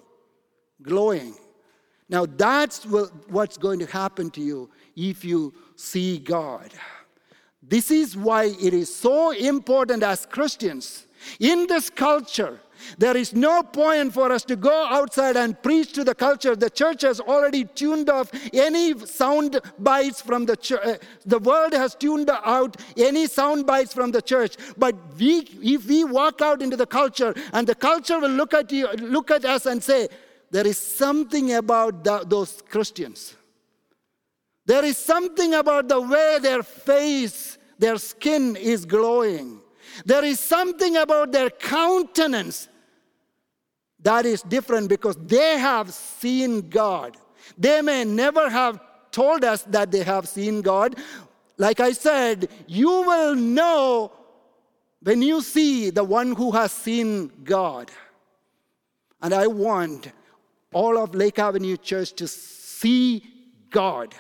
glowing. 0.83 1.35
Now, 2.09 2.27
that's 2.27 2.85
what's 2.85 3.57
going 3.57 3.79
to 3.81 3.87
happen 3.87 4.31
to 4.33 4.41
you 4.41 4.71
if 4.95 5.25
you 5.25 5.55
see 5.77 6.19
God. 6.19 6.73
This 7.63 7.91
is 7.91 8.17
why 8.17 8.45
it 8.45 8.75
is 8.75 8.95
so 8.95 9.31
important 9.31 10.03
as 10.03 10.27
Christians 10.27 11.07
in 11.39 11.67
this 11.67 11.89
culture. 11.89 12.61
There 12.99 13.17
is 13.17 13.35
no 13.35 13.63
point 13.63 14.13
for 14.13 14.33
us 14.33 14.45
to 14.45 14.57
go 14.57 14.87
outside 14.87 15.37
and 15.37 15.61
preach 15.63 15.93
to 15.95 16.05
the 16.05 16.15
culture. 16.15 16.55
The 16.57 16.71
church 16.71 17.03
has 17.03 17.21
already 17.21 17.65
tuned 17.65 18.11
off 18.11 18.31
any 18.53 18.99
sound 19.07 19.61
bites 19.79 20.21
from 20.21 20.47
the 20.47 20.57
church. 20.57 20.81
Uh, 20.85 20.97
the 21.27 21.39
world 21.39 21.73
has 21.73 21.95
tuned 21.95 22.31
out 22.31 22.77
any 22.97 23.27
sound 23.27 23.67
bites 23.67 23.93
from 23.93 24.11
the 24.11 24.23
church. 24.23 24.57
But 24.77 24.95
we, 25.19 25.49
if 25.63 25.87
we 25.87 26.05
walk 26.05 26.41
out 26.43 26.63
into 26.63 26.77
the 26.77 26.87
culture 26.87 27.35
and 27.53 27.67
the 27.67 27.75
culture 27.75 28.19
will 28.21 28.31
look 28.31 28.55
at 28.55 28.71
you, 28.73 28.89
look 28.93 29.31
at 29.31 29.45
us 29.45 29.67
and 29.67 29.83
say, 29.83 30.09
there 30.51 30.67
is 30.67 30.79
something 30.79 31.55
about 31.55 32.05
the, 32.05 32.25
those 32.27 32.63
Christians. 32.69 33.35
There 34.67 34.85
is 34.85 34.97
something 34.99 35.55
about 35.55 35.89
the 35.89 36.01
way 36.01 36.39
their 36.41 36.63
face, 36.63 37.59
their 37.79 37.97
skin 37.97 38.57
is 38.57 38.85
glowing. 38.85 39.61
There 40.05 40.25
is 40.25 40.41
something 40.41 40.97
about 40.97 41.33
their 41.33 41.51
countenance 41.51 42.69
that 44.03 44.27
is 44.27 44.43
different 44.43 44.89
because 44.89 45.17
they 45.17 45.59
have 45.59 45.93
seen 45.93 46.69
God. 46.69 47.17
They 47.57 47.83
may 47.83 48.05
never 48.05 48.49
have 48.51 48.81
told 49.11 49.45
us 49.45 49.63
that 49.65 49.91
they 49.91 50.03
have 50.03 50.29
seen 50.29 50.63
God. 50.63 50.97
Like 51.59 51.81
I 51.81 51.93
said, 51.93 52.49
you 52.67 52.89
will 52.89 53.35
know 53.35 54.13
when 55.03 55.23
you 55.23 55.43
see 55.43 55.91
the 55.91 56.05
one 56.05 56.33
who 56.33 56.53
has 56.53 56.73
seen 56.73 57.31
God. 57.45 57.91
And 59.21 59.33
I 59.33 59.47
want 59.47 60.11
all 60.73 60.99
of 60.99 61.15
Lake 61.15 61.39
Avenue 61.39 61.77
Church 61.77 62.13
to 62.15 62.27
see 62.27 63.23
God. 63.71 64.15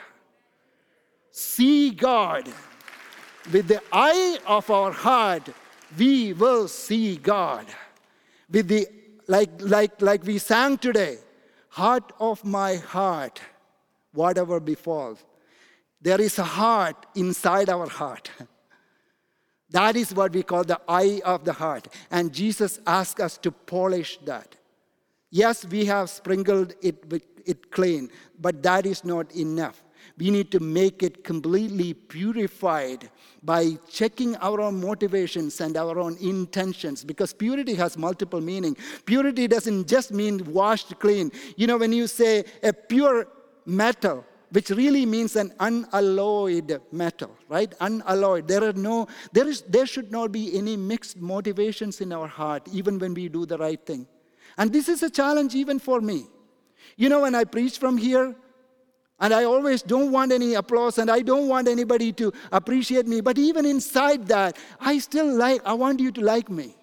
See 1.30 1.90
God. 1.90 2.48
With 3.50 3.66
the 3.66 3.82
eye 3.90 4.38
of 4.46 4.70
our 4.70 4.92
heart, 4.92 5.48
we 5.98 6.32
will 6.32 6.68
see 6.68 7.16
God. 7.16 7.66
With 8.48 8.68
the 8.68 8.86
like, 9.32 9.50
like, 9.60 10.02
like 10.02 10.22
we 10.24 10.36
sang 10.36 10.76
today, 10.76 11.16
heart 11.68 12.12
of 12.20 12.44
my 12.44 12.76
heart, 12.76 13.40
whatever 14.12 14.60
befalls. 14.60 15.24
There 16.02 16.20
is 16.20 16.38
a 16.38 16.44
heart 16.44 17.06
inside 17.14 17.68
our 17.68 17.88
heart. 17.88 18.30
That 19.78 19.96
is 19.96 20.12
what 20.12 20.34
we 20.34 20.42
call 20.42 20.64
the 20.64 20.78
eye 20.86 21.22
of 21.24 21.46
the 21.46 21.54
heart. 21.54 21.88
And 22.10 22.30
Jesus 22.30 22.78
asked 22.86 23.20
us 23.20 23.38
to 23.38 23.50
polish 23.50 24.18
that. 24.26 24.54
Yes, 25.30 25.64
we 25.64 25.86
have 25.86 26.10
sprinkled 26.10 26.74
it 26.82 26.98
it 27.46 27.70
clean, 27.70 28.10
but 28.38 28.62
that 28.62 28.84
is 28.84 29.02
not 29.02 29.34
enough. 29.34 29.82
We 30.22 30.30
need 30.30 30.52
to 30.52 30.60
make 30.60 31.02
it 31.02 31.24
completely 31.24 31.94
purified 31.94 33.10
by 33.42 33.76
checking 33.90 34.36
our 34.36 34.60
own 34.60 34.80
motivations 34.80 35.60
and 35.60 35.76
our 35.76 35.98
own 35.98 36.16
intentions 36.20 37.02
because 37.02 37.32
purity 37.32 37.74
has 37.74 37.98
multiple 37.98 38.40
meaning. 38.40 38.76
Purity 39.04 39.48
doesn't 39.48 39.88
just 39.88 40.12
mean 40.12 40.44
washed 40.44 40.96
clean. 41.00 41.32
You 41.56 41.66
know, 41.66 41.76
when 41.76 41.92
you 41.92 42.06
say 42.06 42.44
a 42.62 42.72
pure 42.72 43.26
metal, 43.66 44.24
which 44.50 44.70
really 44.70 45.04
means 45.06 45.34
an 45.34 45.54
unalloyed 45.58 46.80
metal, 46.92 47.36
right? 47.48 47.74
Unalloyed. 47.80 48.46
There 48.46 48.62
are 48.62 48.74
no, 48.74 49.08
there 49.32 49.48
is, 49.48 49.62
there 49.62 49.86
should 49.86 50.12
not 50.12 50.30
be 50.30 50.56
any 50.56 50.76
mixed 50.76 51.16
motivations 51.16 52.00
in 52.00 52.12
our 52.12 52.28
heart, 52.28 52.68
even 52.72 53.00
when 53.00 53.12
we 53.12 53.28
do 53.28 53.44
the 53.44 53.58
right 53.58 53.84
thing. 53.84 54.06
And 54.56 54.72
this 54.72 54.88
is 54.88 55.02
a 55.02 55.10
challenge 55.10 55.56
even 55.56 55.80
for 55.80 56.00
me. 56.00 56.26
You 56.96 57.08
know, 57.08 57.22
when 57.22 57.34
I 57.34 57.42
preach 57.42 57.78
from 57.78 57.96
here, 57.98 58.36
and 59.22 59.32
I 59.32 59.44
always 59.44 59.82
don't 59.82 60.10
want 60.10 60.32
any 60.32 60.54
applause 60.54 60.98
and 60.98 61.08
I 61.08 61.22
don't 61.22 61.46
want 61.46 61.68
anybody 61.68 62.12
to 62.14 62.32
appreciate 62.50 63.06
me, 63.06 63.20
but 63.20 63.38
even 63.38 63.64
inside 63.64 64.26
that, 64.26 64.58
I 64.80 64.98
still 64.98 65.32
like, 65.32 65.62
I 65.64 65.74
want 65.74 66.00
you 66.00 66.10
to 66.10 66.20
like 66.20 66.50
me. 66.50 66.74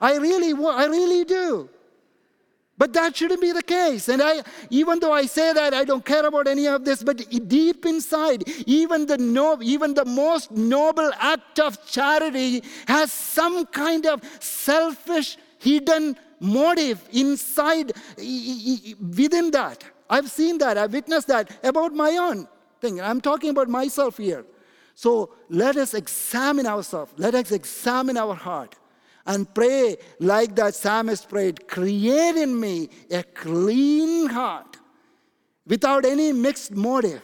I 0.00 0.16
really, 0.16 0.52
I 0.52 0.86
really 0.86 1.24
do. 1.24 1.68
But 2.78 2.92
that 2.92 3.16
shouldn't 3.16 3.40
be 3.40 3.50
the 3.50 3.62
case. 3.62 4.08
And 4.08 4.22
I, 4.22 4.42
even 4.70 5.00
though 5.00 5.12
I 5.12 5.26
say 5.26 5.52
that, 5.52 5.74
I 5.74 5.84
don't 5.84 6.04
care 6.04 6.24
about 6.24 6.46
any 6.46 6.66
of 6.68 6.84
this, 6.84 7.02
but 7.02 7.18
deep 7.48 7.86
inside, 7.86 8.44
even 8.66 9.06
the, 9.06 9.18
no, 9.18 9.58
even 9.62 9.94
the 9.94 10.04
most 10.04 10.52
noble 10.52 11.10
act 11.18 11.58
of 11.58 11.84
charity 11.86 12.62
has 12.86 13.12
some 13.12 13.66
kind 13.66 14.06
of 14.06 14.22
selfish, 14.38 15.38
hidden 15.58 16.16
motive 16.38 17.02
inside, 17.12 17.92
within 18.16 19.50
that. 19.50 19.84
I've 20.12 20.30
seen 20.30 20.58
that, 20.58 20.76
I've 20.76 20.92
witnessed 20.92 21.28
that 21.28 21.50
about 21.64 21.94
my 21.94 22.10
own 22.18 22.46
thing. 22.82 23.00
I'm 23.00 23.22
talking 23.22 23.48
about 23.48 23.70
myself 23.70 24.18
here. 24.18 24.44
So 24.94 25.30
let 25.48 25.76
us 25.76 25.94
examine 25.94 26.66
ourselves. 26.66 27.14
Let 27.16 27.34
us 27.34 27.50
examine 27.50 28.18
our 28.18 28.34
heart 28.34 28.76
and 29.24 29.52
pray 29.54 29.96
like 30.20 30.54
that 30.56 30.74
psalmist 30.74 31.30
prayed 31.30 31.66
create 31.66 32.36
in 32.36 32.60
me 32.60 32.90
a 33.10 33.22
clean 33.22 34.28
heart 34.28 34.76
without 35.66 36.04
any 36.04 36.30
mixed 36.30 36.72
motive, 36.72 37.22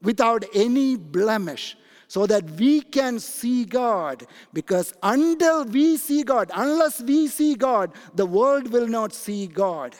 without 0.00 0.44
any 0.54 0.96
blemish, 0.96 1.76
so 2.06 2.26
that 2.26 2.48
we 2.52 2.80
can 2.80 3.18
see 3.18 3.64
God. 3.64 4.24
Because 4.52 4.94
until 5.02 5.64
we 5.64 5.96
see 5.96 6.22
God, 6.22 6.52
unless 6.54 7.00
we 7.02 7.26
see 7.26 7.56
God, 7.56 7.90
the 8.14 8.26
world 8.26 8.70
will 8.72 8.86
not 8.86 9.12
see 9.12 9.48
God. 9.48 9.96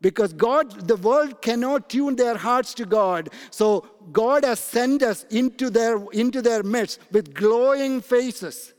Because 0.00 0.32
God, 0.32 0.88
the 0.88 0.96
world 0.96 1.42
cannot 1.42 1.90
tune 1.90 2.16
their 2.16 2.36
hearts 2.36 2.72
to 2.74 2.86
God. 2.86 3.28
So 3.50 3.86
God 4.12 4.44
has 4.44 4.58
sent 4.58 5.02
us 5.02 5.24
into 5.30 5.68
their, 5.68 6.02
into 6.12 6.40
their 6.40 6.62
midst 6.62 7.00
with 7.12 7.34
glowing 7.34 8.00
faces 8.00 8.72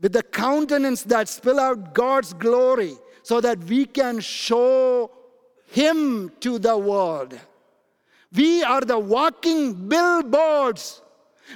with 0.00 0.12
the 0.12 0.22
countenance 0.22 1.02
that 1.04 1.28
spill 1.28 1.60
out 1.60 1.94
God's 1.94 2.32
glory 2.32 2.94
so 3.22 3.40
that 3.40 3.58
we 3.64 3.84
can 3.84 4.20
show 4.20 5.10
Him 5.66 6.32
to 6.40 6.58
the 6.58 6.76
world. 6.76 7.38
We 8.32 8.62
are 8.62 8.80
the 8.80 8.98
walking 8.98 9.88
billboards. 9.88 11.02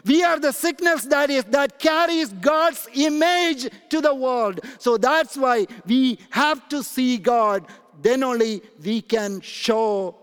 We 0.05 0.25
are 0.25 0.41
the 0.41 0.53
signals 0.53 1.05
that 1.05 1.31
is 1.31 1.45
that 1.45 1.79
carries 1.79 2.33
God's 2.33 2.89
image 2.95 3.71
to 3.91 4.01
the 4.01 4.15
world. 4.15 4.61
So 4.79 4.97
that's 4.97 5.37
why 5.37 5.67
we 5.87 6.19
have 6.31 6.69
to 6.71 6.83
see 6.83 7.17
God. 7.17 7.65
Then 8.05 8.23
only 8.23 8.61
we 8.85 9.01
can 9.01 9.41
show 9.41 10.15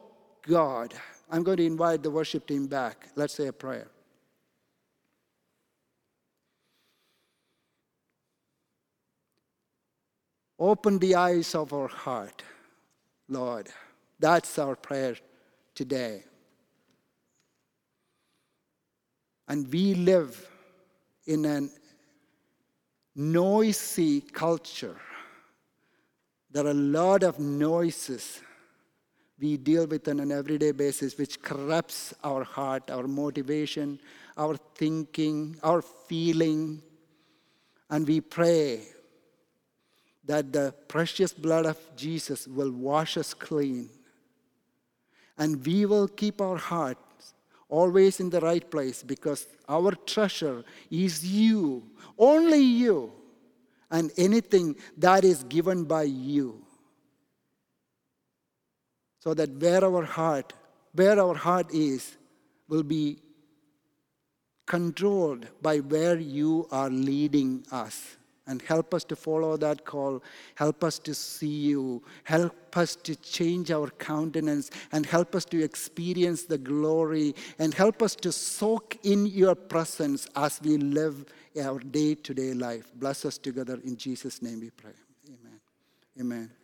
God. 0.44 0.94
I'm 1.32 1.42
going 1.42 1.58
to 1.58 1.66
invite 1.66 2.04
the 2.04 2.12
worship 2.12 2.46
team 2.46 2.68
back. 2.68 3.08
Let's 3.16 3.34
say 3.34 3.48
a 3.48 3.54
prayer. 3.54 3.88
Open 10.60 11.00
the 11.00 11.16
eyes 11.16 11.56
of 11.56 11.74
our 11.74 11.88
heart, 11.88 12.44
Lord. 13.28 13.68
That's 14.20 14.60
our 14.60 14.76
prayer 14.76 15.16
today. 15.74 16.24
And 19.48 19.68
we 19.74 19.96
live 19.96 20.48
in 21.26 21.46
a 21.46 21.68
noisy 23.16 24.22
culture. 24.22 24.98
There 26.52 26.66
are 26.66 26.72
a 26.72 26.74
lot 26.74 27.24
of 27.24 27.40
noises 27.40 28.42
we 29.40 29.58
deal 29.58 29.88
with 29.88 30.08
on 30.08 30.20
an 30.20 30.32
everyday 30.32 30.72
basis, 30.72 31.18
which 31.18 31.42
corrupts 31.42 32.14
our 32.24 32.44
heart, 32.44 32.92
our 32.92 33.08
motivation, 33.08 34.00
our 34.38 34.58
thinking, 34.76 35.58
our 35.64 35.82
feeling. 35.82 36.82
And 37.90 38.08
we 38.08 38.22
pray 38.22 38.82
that 40.26 40.52
the 40.52 40.76
precious 40.88 41.34
blood 41.34 41.66
of 41.66 41.78
Jesus 41.96 42.48
will 42.48 42.72
wash 42.72 43.18
us 43.18 43.34
clean. 43.34 43.90
And 45.38 45.66
we 45.66 45.86
will 45.86 46.08
keep 46.08 46.42
our 46.42 46.58
hearts 46.58 47.34
always 47.70 48.20
in 48.20 48.30
the 48.30 48.42
right 48.42 48.70
place 48.70 49.02
because 49.02 49.48
our 49.68 49.94
treasure 49.94 50.64
is 50.92 51.26
you, 51.26 51.84
only 52.20 52.60
you, 52.60 53.12
and 53.92 54.12
anything 54.18 54.76
that 54.98 55.24
is 55.24 55.44
given 55.44 55.84
by 55.84 56.04
you. 56.04 56.64
So 59.20 59.34
that 59.36 59.52
where 59.52 59.86
our 59.86 60.04
heart, 60.04 60.54
where 60.94 61.20
our 61.20 61.36
heart 61.36 61.72
is, 61.74 62.18
will 62.68 62.84
be 62.84 63.20
controlled 64.66 65.48
by 65.62 65.78
where 65.80 66.18
you 66.18 66.68
are 66.72 66.90
leading 66.90 67.64
us 67.72 68.16
and 68.48 68.62
help 68.62 68.94
us 68.94 69.04
to 69.04 69.16
follow 69.16 69.56
that 69.58 69.86
call. 69.86 70.24
Help 70.56 70.84
us 70.84 70.98
to 71.00 71.14
see 71.14 71.48
you. 71.48 72.02
Help 72.24 72.76
us 72.78 72.96
to 72.96 73.16
change 73.16 73.72
our 73.72 73.90
countenance 73.92 74.72
and 74.92 75.06
help 75.06 75.36
us 75.36 75.46
to 75.46 75.64
experience 75.64 76.44
the 76.44 76.58
glory 76.58 77.36
and 77.60 77.74
help 77.74 78.02
us 78.02 78.16
to 78.16 78.32
soak 78.32 78.98
in 79.04 79.26
your 79.26 79.56
presence 79.56 80.28
as 80.36 80.60
we 80.64 80.78
live 80.78 81.26
our 81.60 81.80
day 81.80 82.16
to 82.16 82.34
day 82.34 82.54
life. 82.54 82.92
Bless 82.96 83.26
us 83.26 83.38
together. 83.38 83.80
In 83.84 83.98
Jesus' 83.98 84.42
name 84.42 84.62
we 84.62 84.70
pray. 84.70 84.94
Amen. 85.28 85.60
Amen. 86.20 86.61